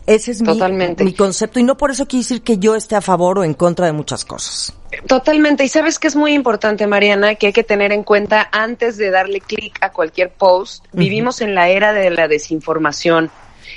Ese 0.07 0.31
es 0.31 0.41
mi, 0.41 0.59
mi, 0.97 1.13
concepto 1.13 1.59
y 1.59 1.63
no 1.63 1.77
por 1.77 1.91
eso 1.91 2.07
quiere 2.07 2.23
decir 2.23 2.41
que 2.41 2.57
yo 2.57 2.73
esté 2.73 2.95
a 2.95 3.01
favor 3.01 3.37
o 3.37 3.43
en 3.43 3.53
contra 3.53 3.85
de 3.85 3.91
muchas 3.91 4.25
cosas. 4.25 4.73
Totalmente. 5.05 5.63
Y 5.63 5.67
sabes 5.67 5.99
que 5.99 6.07
es 6.07 6.15
muy 6.15 6.33
importante, 6.33 6.87
Mariana, 6.87 7.35
que 7.35 7.47
hay 7.47 7.53
que 7.53 7.63
tener 7.63 7.91
en 7.91 8.01
cuenta 8.01 8.49
antes 8.51 8.97
de 8.97 9.11
darle 9.11 9.39
clic 9.39 9.77
a 9.81 9.91
cualquier 9.91 10.31
post. 10.31 10.83
Vivimos 10.93 11.41
en 11.41 11.53
la 11.53 11.69
era 11.69 11.93
de 11.93 12.09
la 12.09 12.27
desinformación. 12.27 13.29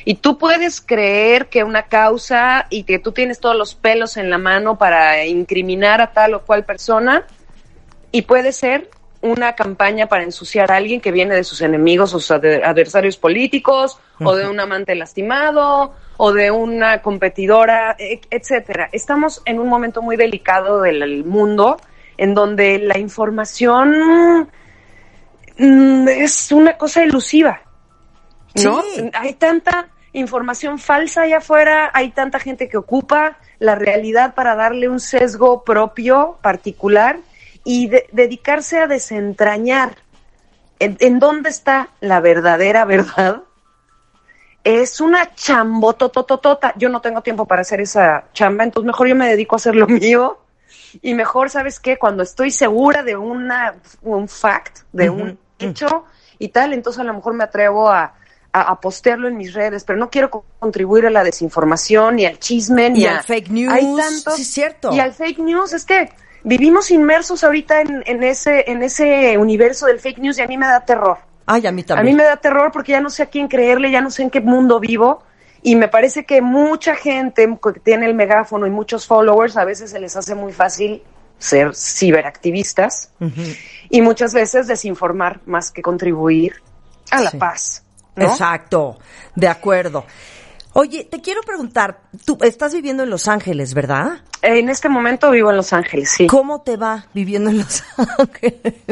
Y 0.04 0.14
tú 0.14 0.38
puedes 0.38 0.80
creer 0.80 1.48
que 1.48 1.64
una 1.64 1.84
causa 1.84 2.66
y 2.70 2.84
que 2.84 2.98
tú 2.98 3.12
tienes 3.12 3.40
todos 3.40 3.56
los 3.56 3.74
pelos 3.74 4.16
en 4.16 4.30
la 4.30 4.38
mano 4.38 4.78
para 4.78 5.24
incriminar 5.26 6.00
a 6.00 6.12
tal 6.12 6.34
o 6.34 6.42
cual 6.42 6.64
persona 6.64 7.26
y 8.10 8.22
puede 8.22 8.52
ser 8.52 8.90
una 9.20 9.54
campaña 9.54 10.06
para 10.06 10.22
ensuciar 10.22 10.70
a 10.70 10.76
alguien 10.76 11.00
que 11.00 11.10
viene 11.10 11.34
de 11.34 11.44
sus 11.44 11.60
enemigos 11.60 12.14
o 12.14 12.20
sus 12.20 12.30
adversarios 12.30 13.16
políticos 13.16 13.98
o 14.22 14.34
de 14.34 14.48
un 14.48 14.60
amante 14.60 14.94
lastimado 14.94 15.92
o 16.16 16.32
de 16.32 16.50
una 16.50 17.02
competidora, 17.02 17.96
e, 17.98 18.20
etcétera. 18.30 18.88
Estamos 18.92 19.42
en 19.44 19.58
un 19.58 19.68
momento 19.68 20.02
muy 20.02 20.16
delicado 20.16 20.82
del 20.82 21.24
mundo 21.24 21.78
en 22.16 22.34
donde 22.34 22.78
la 22.78 22.98
información 22.98 24.48
mm, 25.58 26.08
es 26.08 26.52
una 26.52 26.76
cosa 26.76 27.02
elusiva. 27.02 27.62
¿No? 28.54 28.82
Hay 29.14 29.34
tanta 29.34 29.88
información 30.12 30.78
falsa 30.78 31.22
allá 31.22 31.38
afuera, 31.38 31.90
hay 31.94 32.10
tanta 32.10 32.38
gente 32.38 32.68
que 32.68 32.76
ocupa 32.76 33.38
la 33.58 33.74
realidad 33.74 34.34
para 34.34 34.54
darle 34.54 34.88
un 34.88 35.00
sesgo 35.00 35.64
propio, 35.64 36.38
particular, 36.42 37.18
y 37.64 37.90
dedicarse 38.12 38.78
a 38.78 38.86
desentrañar 38.86 39.96
en, 40.80 41.18
dónde 41.18 41.50
está 41.50 41.90
la 42.00 42.20
verdadera 42.20 42.84
verdad, 42.84 43.42
es 44.64 45.00
una 45.00 45.34
chambotototota. 45.34 46.74
Yo 46.76 46.88
no 46.88 47.00
tengo 47.00 47.22
tiempo 47.22 47.46
para 47.46 47.62
hacer 47.62 47.80
esa 47.80 48.24
chamba, 48.32 48.64
entonces 48.64 48.86
mejor 48.86 49.08
yo 49.08 49.16
me 49.16 49.28
dedico 49.28 49.56
a 49.56 49.58
hacer 49.58 49.74
lo 49.74 49.86
mío. 49.86 50.38
Y 51.02 51.14
mejor, 51.14 51.50
¿sabes 51.50 51.80
qué? 51.80 51.98
Cuando 51.98 52.22
estoy 52.22 52.50
segura 52.50 53.02
de 53.02 53.16
una, 53.16 53.74
un 54.02 54.28
fact, 54.28 54.80
de 54.92 55.10
un 55.10 55.38
hecho 55.58 56.04
y 56.38 56.48
tal, 56.48 56.72
entonces 56.72 57.00
a 57.00 57.04
lo 57.04 57.14
mejor 57.14 57.34
me 57.34 57.44
atrevo 57.44 57.90
a, 57.90 58.14
a, 58.60 58.80
postearlo 58.80 59.28
en 59.28 59.36
mis 59.36 59.54
redes, 59.54 59.84
pero 59.84 59.98
no 59.98 60.10
quiero 60.10 60.44
contribuir 60.58 61.06
a 61.06 61.10
la 61.10 61.24
desinformación, 61.24 62.16
ni 62.16 62.26
al 62.26 62.38
chisme, 62.38 62.90
ni 62.90 63.06
al 63.06 63.22
fake 63.22 63.50
news. 63.50 63.72
Hay 63.72 63.84
tantos, 63.96 64.36
sí, 64.36 64.44
cierto. 64.44 64.92
Y 64.92 65.00
al 65.00 65.12
fake 65.12 65.38
news, 65.38 65.72
es 65.72 65.84
que 65.84 66.10
vivimos 66.44 66.90
inmersos 66.90 67.44
ahorita 67.44 67.80
en, 67.80 68.02
en, 68.06 68.22
ese, 68.22 68.70
en 68.70 68.82
ese 68.82 69.36
universo 69.38 69.86
del 69.86 70.00
fake 70.00 70.18
news 70.18 70.38
y 70.38 70.42
a 70.42 70.46
mí 70.46 70.56
me 70.56 70.66
da 70.66 70.84
terror. 70.84 71.18
Ay, 71.46 71.66
a 71.66 71.72
mí 71.72 71.82
también. 71.82 72.06
A 72.06 72.10
mí 72.10 72.14
me 72.14 72.24
da 72.24 72.36
terror 72.36 72.70
porque 72.72 72.92
ya 72.92 73.00
no 73.00 73.10
sé 73.10 73.22
a 73.22 73.26
quién 73.26 73.48
creerle, 73.48 73.90
ya 73.90 74.00
no 74.00 74.10
sé 74.10 74.22
en 74.22 74.30
qué 74.30 74.40
mundo 74.40 74.80
vivo. 74.80 75.22
Y 75.62 75.76
me 75.76 75.88
parece 75.88 76.24
que 76.24 76.40
mucha 76.40 76.94
gente 76.94 77.48
que 77.62 77.80
tiene 77.80 78.06
el 78.06 78.14
megáfono 78.14 78.66
y 78.66 78.70
muchos 78.70 79.06
followers, 79.06 79.56
a 79.56 79.64
veces 79.64 79.90
se 79.90 79.98
les 79.98 80.14
hace 80.16 80.34
muy 80.34 80.52
fácil 80.52 81.02
ser 81.38 81.74
ciberactivistas 81.74 83.12
y 83.88 84.02
muchas 84.02 84.34
veces 84.34 84.66
desinformar 84.66 85.40
más 85.46 85.70
que 85.70 85.82
contribuir 85.82 86.62
a 87.10 87.20
la 87.22 87.30
paz. 87.30 87.84
Exacto, 88.24 88.98
de 89.34 89.48
acuerdo. 89.48 90.04
Oye, 90.74 91.08
te 91.10 91.20
quiero 91.20 91.40
preguntar, 91.42 92.02
tú 92.24 92.38
estás 92.40 92.72
viviendo 92.72 93.02
en 93.02 93.10
Los 93.10 93.26
Ángeles, 93.26 93.74
¿verdad? 93.74 94.20
En 94.42 94.68
este 94.68 94.88
momento 94.88 95.30
vivo 95.30 95.50
en 95.50 95.56
Los 95.56 95.72
Ángeles, 95.72 96.10
sí. 96.10 96.26
¿Cómo 96.26 96.60
te 96.60 96.76
va 96.76 97.06
viviendo 97.14 97.50
en 97.50 97.58
Los 97.58 97.82
Ángeles? 97.96 98.60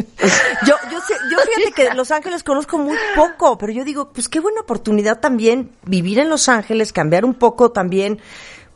yo, 0.66 0.74
yo, 0.90 1.00
sé, 1.00 1.14
yo 1.30 1.38
fíjate 1.38 1.72
que 1.74 1.94
Los 1.94 2.10
Ángeles 2.10 2.42
conozco 2.42 2.78
muy 2.78 2.96
poco, 3.14 3.56
pero 3.56 3.72
yo 3.72 3.84
digo, 3.84 4.10
pues 4.12 4.28
qué 4.28 4.40
buena 4.40 4.62
oportunidad 4.62 5.20
también 5.20 5.70
vivir 5.84 6.18
en 6.18 6.28
Los 6.28 6.48
Ángeles, 6.48 6.92
cambiar 6.92 7.24
un 7.24 7.34
poco 7.34 7.70
también 7.70 8.20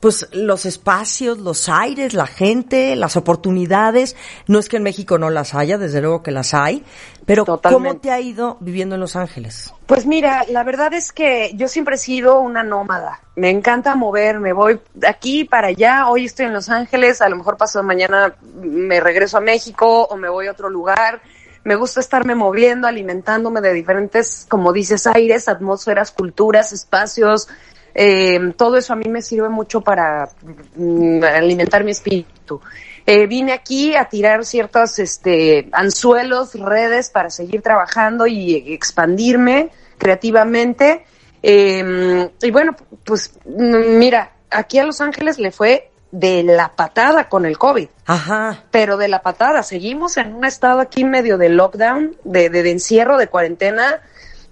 pues 0.01 0.29
los 0.33 0.65
espacios, 0.65 1.39
los 1.39 1.69
aires, 1.69 2.15
la 2.15 2.27
gente, 2.27 2.97
las 2.97 3.17
oportunidades. 3.17 4.17
No 4.47 4.59
es 4.59 4.69
que 4.69 4.79
en 4.79 4.83
México 4.83 5.19
no 5.19 5.31
las 5.31 5.55
haya, 5.55 5.77
desde 5.79 6.01
luego 6.01 6.23
que 6.23 6.31
las 6.31 6.55
hay, 6.55 6.85
pero 7.27 7.45
¿cómo 7.45 7.99
te 7.99 8.11
ha 8.11 8.19
ido 8.19 8.57
viviendo 8.61 8.97
en 8.97 9.01
Los 9.01 9.15
Ángeles? 9.15 9.73
Pues 9.87 10.07
mira, 10.07 10.45
la 10.49 10.65
verdad 10.65 10.95
es 10.95 11.13
que 11.13 11.53
yo 11.55 11.69
siempre 11.69 11.97
he 11.97 11.99
sido 11.99 12.41
una 12.41 12.63
nómada. 12.63 13.21
Me 13.37 13.51
encanta 13.51 13.95
moverme, 13.95 14.53
voy 14.53 14.81
de 14.95 15.07
aquí 15.07 15.45
para 15.45 15.69
allá. 15.69 16.09
Hoy 16.09 16.25
estoy 16.25 16.47
en 16.47 16.55
Los 16.55 16.71
Ángeles, 16.71 17.21
a 17.21 17.29
lo 17.29 17.37
mejor 17.37 17.57
paso 17.57 17.83
mañana 17.83 18.35
me 18.55 19.01
regreso 19.01 19.37
a 19.37 19.41
México 19.41 20.05
o 20.05 20.17
me 20.17 20.29
voy 20.29 20.47
a 20.47 20.53
otro 20.53 20.71
lugar. 20.71 21.21
Me 21.63 21.75
gusta 21.75 22.01
estarme 22.01 22.35
moviendo, 22.35 22.89
alimentándome 22.89 23.61
de 23.61 23.75
diferentes, 23.75 24.47
como 24.49 24.73
dices, 24.73 25.07
aires, 25.07 25.47
atmósferas, 25.47 26.11
culturas, 26.11 26.73
espacios, 26.73 27.49
eh, 27.95 28.53
todo 28.57 28.77
eso 28.77 28.93
a 28.93 28.97
mí 28.97 29.09
me 29.09 29.23
sirve 29.23 29.49
mucho 29.49 29.81
para 29.81 30.29
mm, 30.77 31.25
alimentar 31.25 31.85
mi 31.85 31.91
espíritu. 31.91 32.61
Eh, 33.07 33.27
vine 33.27 33.53
aquí 33.53 33.95
a 33.95 34.05
tirar 34.09 34.45
ciertos 34.45 34.99
este, 34.99 35.69
anzuelos, 35.73 36.55
redes 36.55 37.11
para 37.11 37.31
seguir 37.31 37.63
trabajando 37.63 38.27
y 38.27 38.75
expandirme 38.75 39.71
creativamente. 39.99 41.05
Eh, 41.43 42.31
y 42.41 42.51
bueno, 42.51 42.77
pues 43.05 43.33
mm, 43.45 43.99
mira, 43.99 44.33
aquí 44.51 44.79
a 44.79 44.85
Los 44.85 45.01
Ángeles 45.01 45.39
le 45.39 45.51
fue 45.51 45.91
de 46.13 46.43
la 46.43 46.75
patada 46.75 47.29
con 47.29 47.47
el 47.47 47.57
COVID. 47.57 47.89
Ajá. 48.07 48.65
Pero 48.71 48.97
de 48.97 49.09
la 49.09 49.23
patada. 49.23 49.63
Seguimos 49.63 50.17
en 50.17 50.35
un 50.35 50.45
estado 50.45 50.81
aquí 50.81 51.05
medio 51.05 51.39
de 51.39 51.49
lockdown, 51.49 52.17
de, 52.25 52.51
de 52.51 52.71
encierro, 52.71 53.17
de 53.17 53.29
cuarentena 53.29 54.01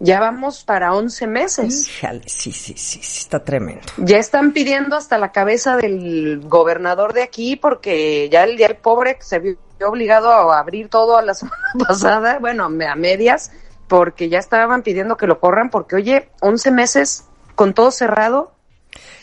ya 0.01 0.21
vamos 0.21 0.63
para 0.63 0.95
11 0.95 1.27
meses. 1.27 1.91
sí, 2.27 2.53
sí, 2.53 2.53
sí, 2.53 2.75
sí, 2.77 3.01
está 3.01 3.43
tremendo. 3.43 3.83
Ya 3.97 4.19
están 4.19 4.53
pidiendo 4.53 4.97
hasta 4.97 5.19
la 5.19 5.33
cabeza 5.33 5.77
del 5.77 6.41
gobernador 6.45 7.13
de 7.13 7.23
aquí 7.23 7.57
porque 7.57 8.29
ya 8.31 8.45
el, 8.45 8.57
día 8.57 8.69
el 8.69 8.77
pobre 8.77 9.19
se 9.21 9.41
vio 9.41 9.59
obligado 9.85 10.31
a 10.31 10.59
abrir 10.61 10.89
todo 10.89 11.19
a 11.19 11.23
la 11.23 11.35
semana 11.35 11.73
pasada, 11.87 12.39
bueno, 12.39 12.65
a 12.65 12.69
medias, 12.69 13.51
porque 13.89 14.29
ya 14.29 14.39
estaban 14.39 14.83
pidiendo 14.83 15.17
que 15.17 15.27
lo 15.27 15.41
corran 15.41 15.71
porque, 15.71 15.97
oye, 15.97 16.31
11 16.41 16.71
meses 16.71 17.25
con 17.57 17.75
todo 17.75 17.91
cerrado. 17.91 18.53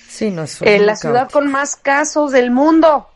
Sí, 0.09 0.29
no 0.29 0.43
es 0.43 0.61
En 0.61 0.85
la 0.85 0.95
ciudad 0.95 1.29
con 1.31 1.49
más 1.49 1.77
casos 1.77 2.31
del 2.31 2.51
mundo, 2.51 3.09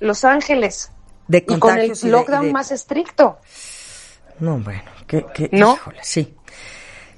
Los 0.00 0.24
Ángeles. 0.24 0.90
De 1.28 1.44
y 1.46 1.58
con 1.58 1.78
el 1.78 1.92
lockdown 2.02 2.52
más 2.52 2.70
estricto. 2.70 3.38
No, 4.38 4.58
bueno, 4.58 4.84
que, 5.06 5.24
que 5.34 5.48
¿No? 5.52 5.78
sí. 6.02 6.35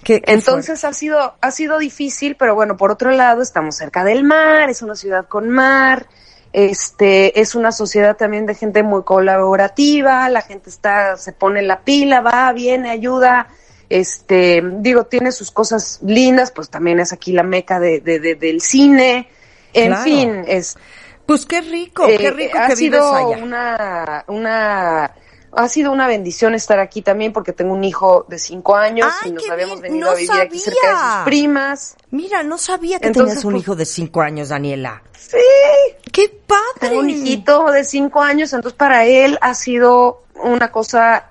Entonces 0.09 0.85
ha 0.85 0.92
sido, 0.92 1.35
ha 1.40 1.51
sido 1.51 1.79
difícil, 1.79 2.37
pero 2.37 2.55
bueno, 2.55 2.77
por 2.77 2.90
otro 2.90 3.11
lado, 3.11 3.42
estamos 3.42 3.77
cerca 3.77 4.05
del 4.05 4.25
mar, 4.25 4.71
es 4.71 4.83
una 4.83 4.94
ciudad 4.94 5.27
con 5.27 5.49
mar, 5.49 6.07
este, 6.53 7.40
es 7.40 7.55
una 7.55 7.73
sociedad 7.73 8.16
también 8.16 8.47
de 8.47 8.55
gente 8.55 8.83
muy 8.83 9.03
colaborativa, 9.03 10.29
la 10.29 10.42
gente 10.42 10.71
está, 10.71 11.16
se 11.16 11.33
pone 11.33 11.62
la 11.62 11.81
pila, 11.81 12.21
va, 12.21 12.53
viene, 12.53 12.90
ayuda, 12.90 13.49
este, 13.88 14.62
digo, 14.64 15.05
tiene 15.05 15.33
sus 15.33 15.51
cosas 15.51 16.01
lindas, 16.03 16.53
pues 16.53 16.71
también 16.71 17.01
es 17.01 17.12
aquí 17.12 17.33
la 17.33 17.42
meca 17.42 17.81
de, 17.81 18.01
del 18.01 18.61
cine, 18.61 19.29
en 19.73 19.97
fin, 19.99 20.44
es. 20.47 20.77
Pues 21.27 21.44
qué 21.44 21.61
rico, 21.61 22.07
qué 22.07 22.14
eh, 22.14 22.31
rico 22.31 22.59
que 22.66 22.75
vives 22.75 23.03
allá. 23.03 23.42
Una, 23.42 24.25
una 24.29 25.14
ha 25.52 25.68
sido 25.68 25.92
una 25.92 26.06
bendición 26.06 26.54
estar 26.54 26.78
aquí 26.78 27.02
también 27.02 27.32
porque 27.32 27.52
tengo 27.52 27.72
un 27.72 27.84
hijo 27.84 28.26
de 28.28 28.38
cinco 28.38 28.76
años 28.76 29.12
y 29.24 29.32
nos 29.32 29.48
habíamos 29.48 29.80
venido 29.80 30.11
a 30.11 30.14
vivir 30.14 30.30
aquí 30.32 30.58
cerca 30.58 30.88
de 30.88 30.94
sus 30.94 31.24
primas. 31.24 31.96
Mira, 32.11 32.42
no 32.42 32.58
sabía 32.58 32.98
que 33.00 33.11
tenías 33.11 33.44
un 33.44 33.52
pues, 33.52 33.62
hijo 33.62 33.76
de 33.76 33.84
cinco 33.84 34.20
años, 34.20 34.50
Daniela. 34.50 35.02
Sí. 35.18 35.37
¡Qué 36.12 36.28
padre! 36.46 36.62
Tengo 36.80 37.00
un 37.00 37.11
hijito 37.11 37.70
de 37.70 37.84
cinco 37.84 38.20
años, 38.20 38.52
entonces 38.52 38.76
para 38.76 39.04
él 39.06 39.38
ha 39.40 39.54
sido 39.54 40.22
una 40.34 40.70
cosa 40.70 41.30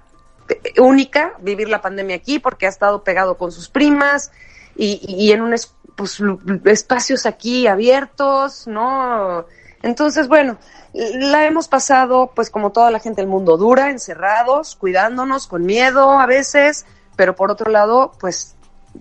eh, 0.49 0.81
única 0.81 1.33
vivir 1.39 1.69
la 1.69 1.81
pandemia 1.81 2.15
aquí 2.15 2.39
porque 2.39 2.65
ha 2.65 2.69
estado 2.69 3.03
pegado 3.03 3.37
con 3.37 3.51
sus 3.51 3.69
primas 3.69 4.31
y, 4.75 4.99
y 5.07 5.31
en 5.31 5.41
un 5.41 5.55
pues, 5.95 6.21
espacios 6.65 7.25
aquí 7.25 7.67
abiertos, 7.67 8.67
¿no? 8.67 9.45
Entonces, 9.87 10.27
bueno, 10.27 10.57
la 10.93 11.45
hemos 11.45 11.69
pasado, 11.69 12.31
pues 12.35 12.49
como 12.49 12.73
toda 12.73 12.91
la 12.91 12.99
gente 12.99 13.21
del 13.21 13.29
mundo, 13.29 13.55
dura, 13.55 13.89
encerrados, 13.89 14.75
cuidándonos, 14.75 15.47
con 15.47 15.65
miedo 15.65 16.19
a 16.19 16.25
veces, 16.25 16.85
pero 17.15 17.37
por 17.37 17.51
otro 17.51 17.71
lado, 17.71 18.11
pues 18.19 18.55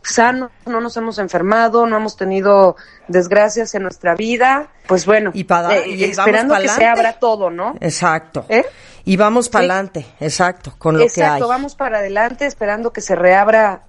sanos, 0.05 0.53
no 0.65 0.81
nos 0.81 0.97
hemos 0.97 1.19
enfermado, 1.19 1.87
no 1.87 1.97
hemos 1.97 2.17
tenido 2.17 2.77
desgracias 3.09 3.75
en 3.75 3.83
nuestra 3.83 4.15
vida, 4.15 4.69
pues 4.87 5.07
bueno, 5.07 5.33
y, 5.35 5.41
eh, 5.41 6.11
esperando 6.11 6.55
que 6.55 6.69
se 6.69 6.87
abra 6.87 7.19
todo, 7.19 7.51
¿no? 7.51 7.75
Exacto. 7.81 8.47
¿Eh? 8.49 8.65
Y 9.05 9.17
vamos 9.17 9.49
para 9.49 9.65
adelante, 9.65 10.07
exacto, 10.21 10.75
con 10.79 10.95
lo 10.95 11.01
que 11.01 11.05
hay. 11.05 11.09
Exacto, 11.09 11.49
vamos 11.49 11.75
para 11.75 11.99
adelante 11.99 12.47
esperando 12.47 12.93
que 12.93 13.01
se 13.01 13.17
reabra 13.17 13.83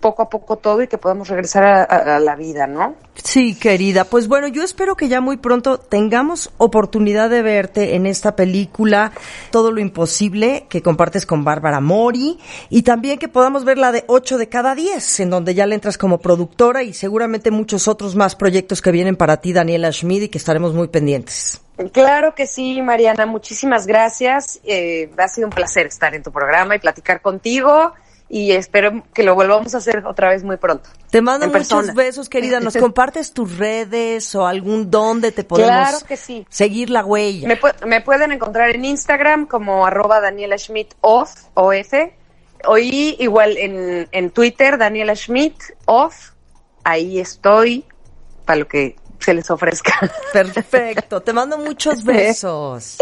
poco 0.00 0.22
a 0.22 0.28
poco 0.28 0.56
todo 0.56 0.82
y 0.82 0.88
que 0.88 0.98
podamos 0.98 1.28
regresar 1.28 1.64
a, 1.64 2.18
la 2.20 2.36
vida, 2.36 2.66
¿no? 2.66 2.94
Sí, 3.14 3.54
querida. 3.54 4.04
Pues 4.04 4.28
bueno, 4.28 4.48
yo 4.48 4.62
espero 4.62 4.96
que 4.96 5.08
ya 5.08 5.20
muy 5.20 5.36
pronto 5.36 5.78
tengamos 5.78 6.52
oportunidad 6.58 7.30
de 7.30 7.42
verte 7.42 7.94
en 7.94 8.06
esta 8.06 8.36
película, 8.36 9.12
Todo 9.50 9.72
lo 9.72 9.80
Imposible, 9.80 10.66
que 10.68 10.82
compartes 10.82 11.24
con 11.26 11.44
Bárbara 11.44 11.80
Mori, 11.80 12.38
y 12.68 12.82
también 12.82 13.18
que 13.18 13.28
podamos 13.28 13.64
ver 13.64 13.78
la 13.78 13.92
de 13.92 14.04
8 14.06 14.38
de 14.38 14.48
cada 14.48 14.74
10, 14.74 15.20
en 15.20 15.30
donde 15.30 15.54
ya 15.54 15.66
le 15.66 15.74
entras 15.74 15.96
como 15.96 16.18
productora 16.18 16.82
y 16.82 16.92
seguramente 16.92 17.50
muchos 17.50 17.88
otros 17.88 18.14
más 18.14 18.36
proyectos 18.36 18.82
que 18.82 18.90
vienen 18.90 19.16
para 19.16 19.38
ti, 19.38 19.52
Daniela 19.52 19.90
Schmid, 19.90 20.22
y 20.22 20.28
que 20.28 20.38
estaremos 20.38 20.74
muy 20.74 20.88
pendientes. 20.88 21.60
Claro 21.92 22.34
que 22.34 22.46
sí, 22.46 22.80
Mariana. 22.82 23.26
Muchísimas 23.26 23.86
gracias. 23.86 24.60
Eh, 24.64 25.10
ha 25.16 25.28
sido 25.28 25.48
un 25.48 25.52
placer 25.52 25.86
estar 25.86 26.14
en 26.14 26.22
tu 26.22 26.30
programa 26.30 26.76
y 26.76 26.78
platicar 26.78 27.20
contigo 27.20 27.92
y 28.28 28.52
espero 28.52 29.04
que 29.12 29.22
lo 29.22 29.34
volvamos 29.34 29.74
a 29.74 29.78
hacer 29.78 30.04
otra 30.06 30.30
vez 30.30 30.42
muy 30.42 30.56
pronto. 30.56 30.88
Te 31.10 31.20
mando 31.20 31.46
muchos 31.48 31.94
besos, 31.94 32.28
querida. 32.28 32.58
¿Nos 32.60 32.76
compartes 32.78 33.32
tus 33.32 33.58
redes 33.58 34.34
o 34.34 34.46
algún 34.46 34.90
donde 34.90 35.30
te 35.30 35.44
podemos 35.44 36.04
seguir 36.48 36.90
la 36.90 37.04
huella? 37.04 37.48
Me, 37.86 38.00
pueden 38.00 38.32
encontrar 38.32 38.70
en 38.70 38.84
Instagram 38.84 39.46
como 39.46 39.86
arroba 39.86 40.20
Daniela 40.20 40.58
Schmidt 40.58 40.94
off, 41.00 41.32
o 41.54 41.72
igual 42.78 43.56
en, 43.58 44.08
en 44.10 44.30
Twitter, 44.30 44.78
Daniela 44.78 45.14
Schmidt 45.14 45.56
off. 45.84 46.30
Ahí 46.82 47.18
estoy 47.18 47.84
para 48.44 48.60
lo 48.60 48.68
que 48.68 48.96
se 49.24 49.34
les 49.34 49.50
ofrezca. 49.50 49.92
Perfecto, 50.32 51.20
te 51.20 51.32
mando 51.32 51.58
muchos 51.58 52.04
besos. 52.04 52.96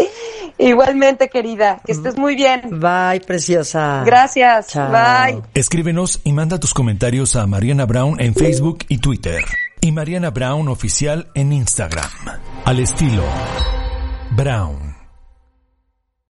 Igualmente, 0.57 1.29
querida, 1.29 1.81
que 1.85 1.91
estés 1.91 2.17
muy 2.17 2.35
bien. 2.35 2.79
Bye, 2.79 3.21
preciosa. 3.25 4.03
Gracias. 4.05 4.73
Bye. 4.73 5.41
Escríbenos 5.53 6.21
y 6.23 6.33
manda 6.33 6.59
tus 6.59 6.73
comentarios 6.73 7.35
a 7.35 7.47
Mariana 7.47 7.85
Brown 7.85 8.19
en 8.19 8.35
Facebook 8.35 8.79
y 8.87 8.99
Twitter. 8.99 9.43
Y 9.81 9.91
Mariana 9.91 10.29
Brown 10.29 10.69
Oficial 10.69 11.29
en 11.33 11.51
Instagram. 11.51 12.09
Al 12.65 12.79
estilo 12.79 13.23
Brown. 14.31 14.82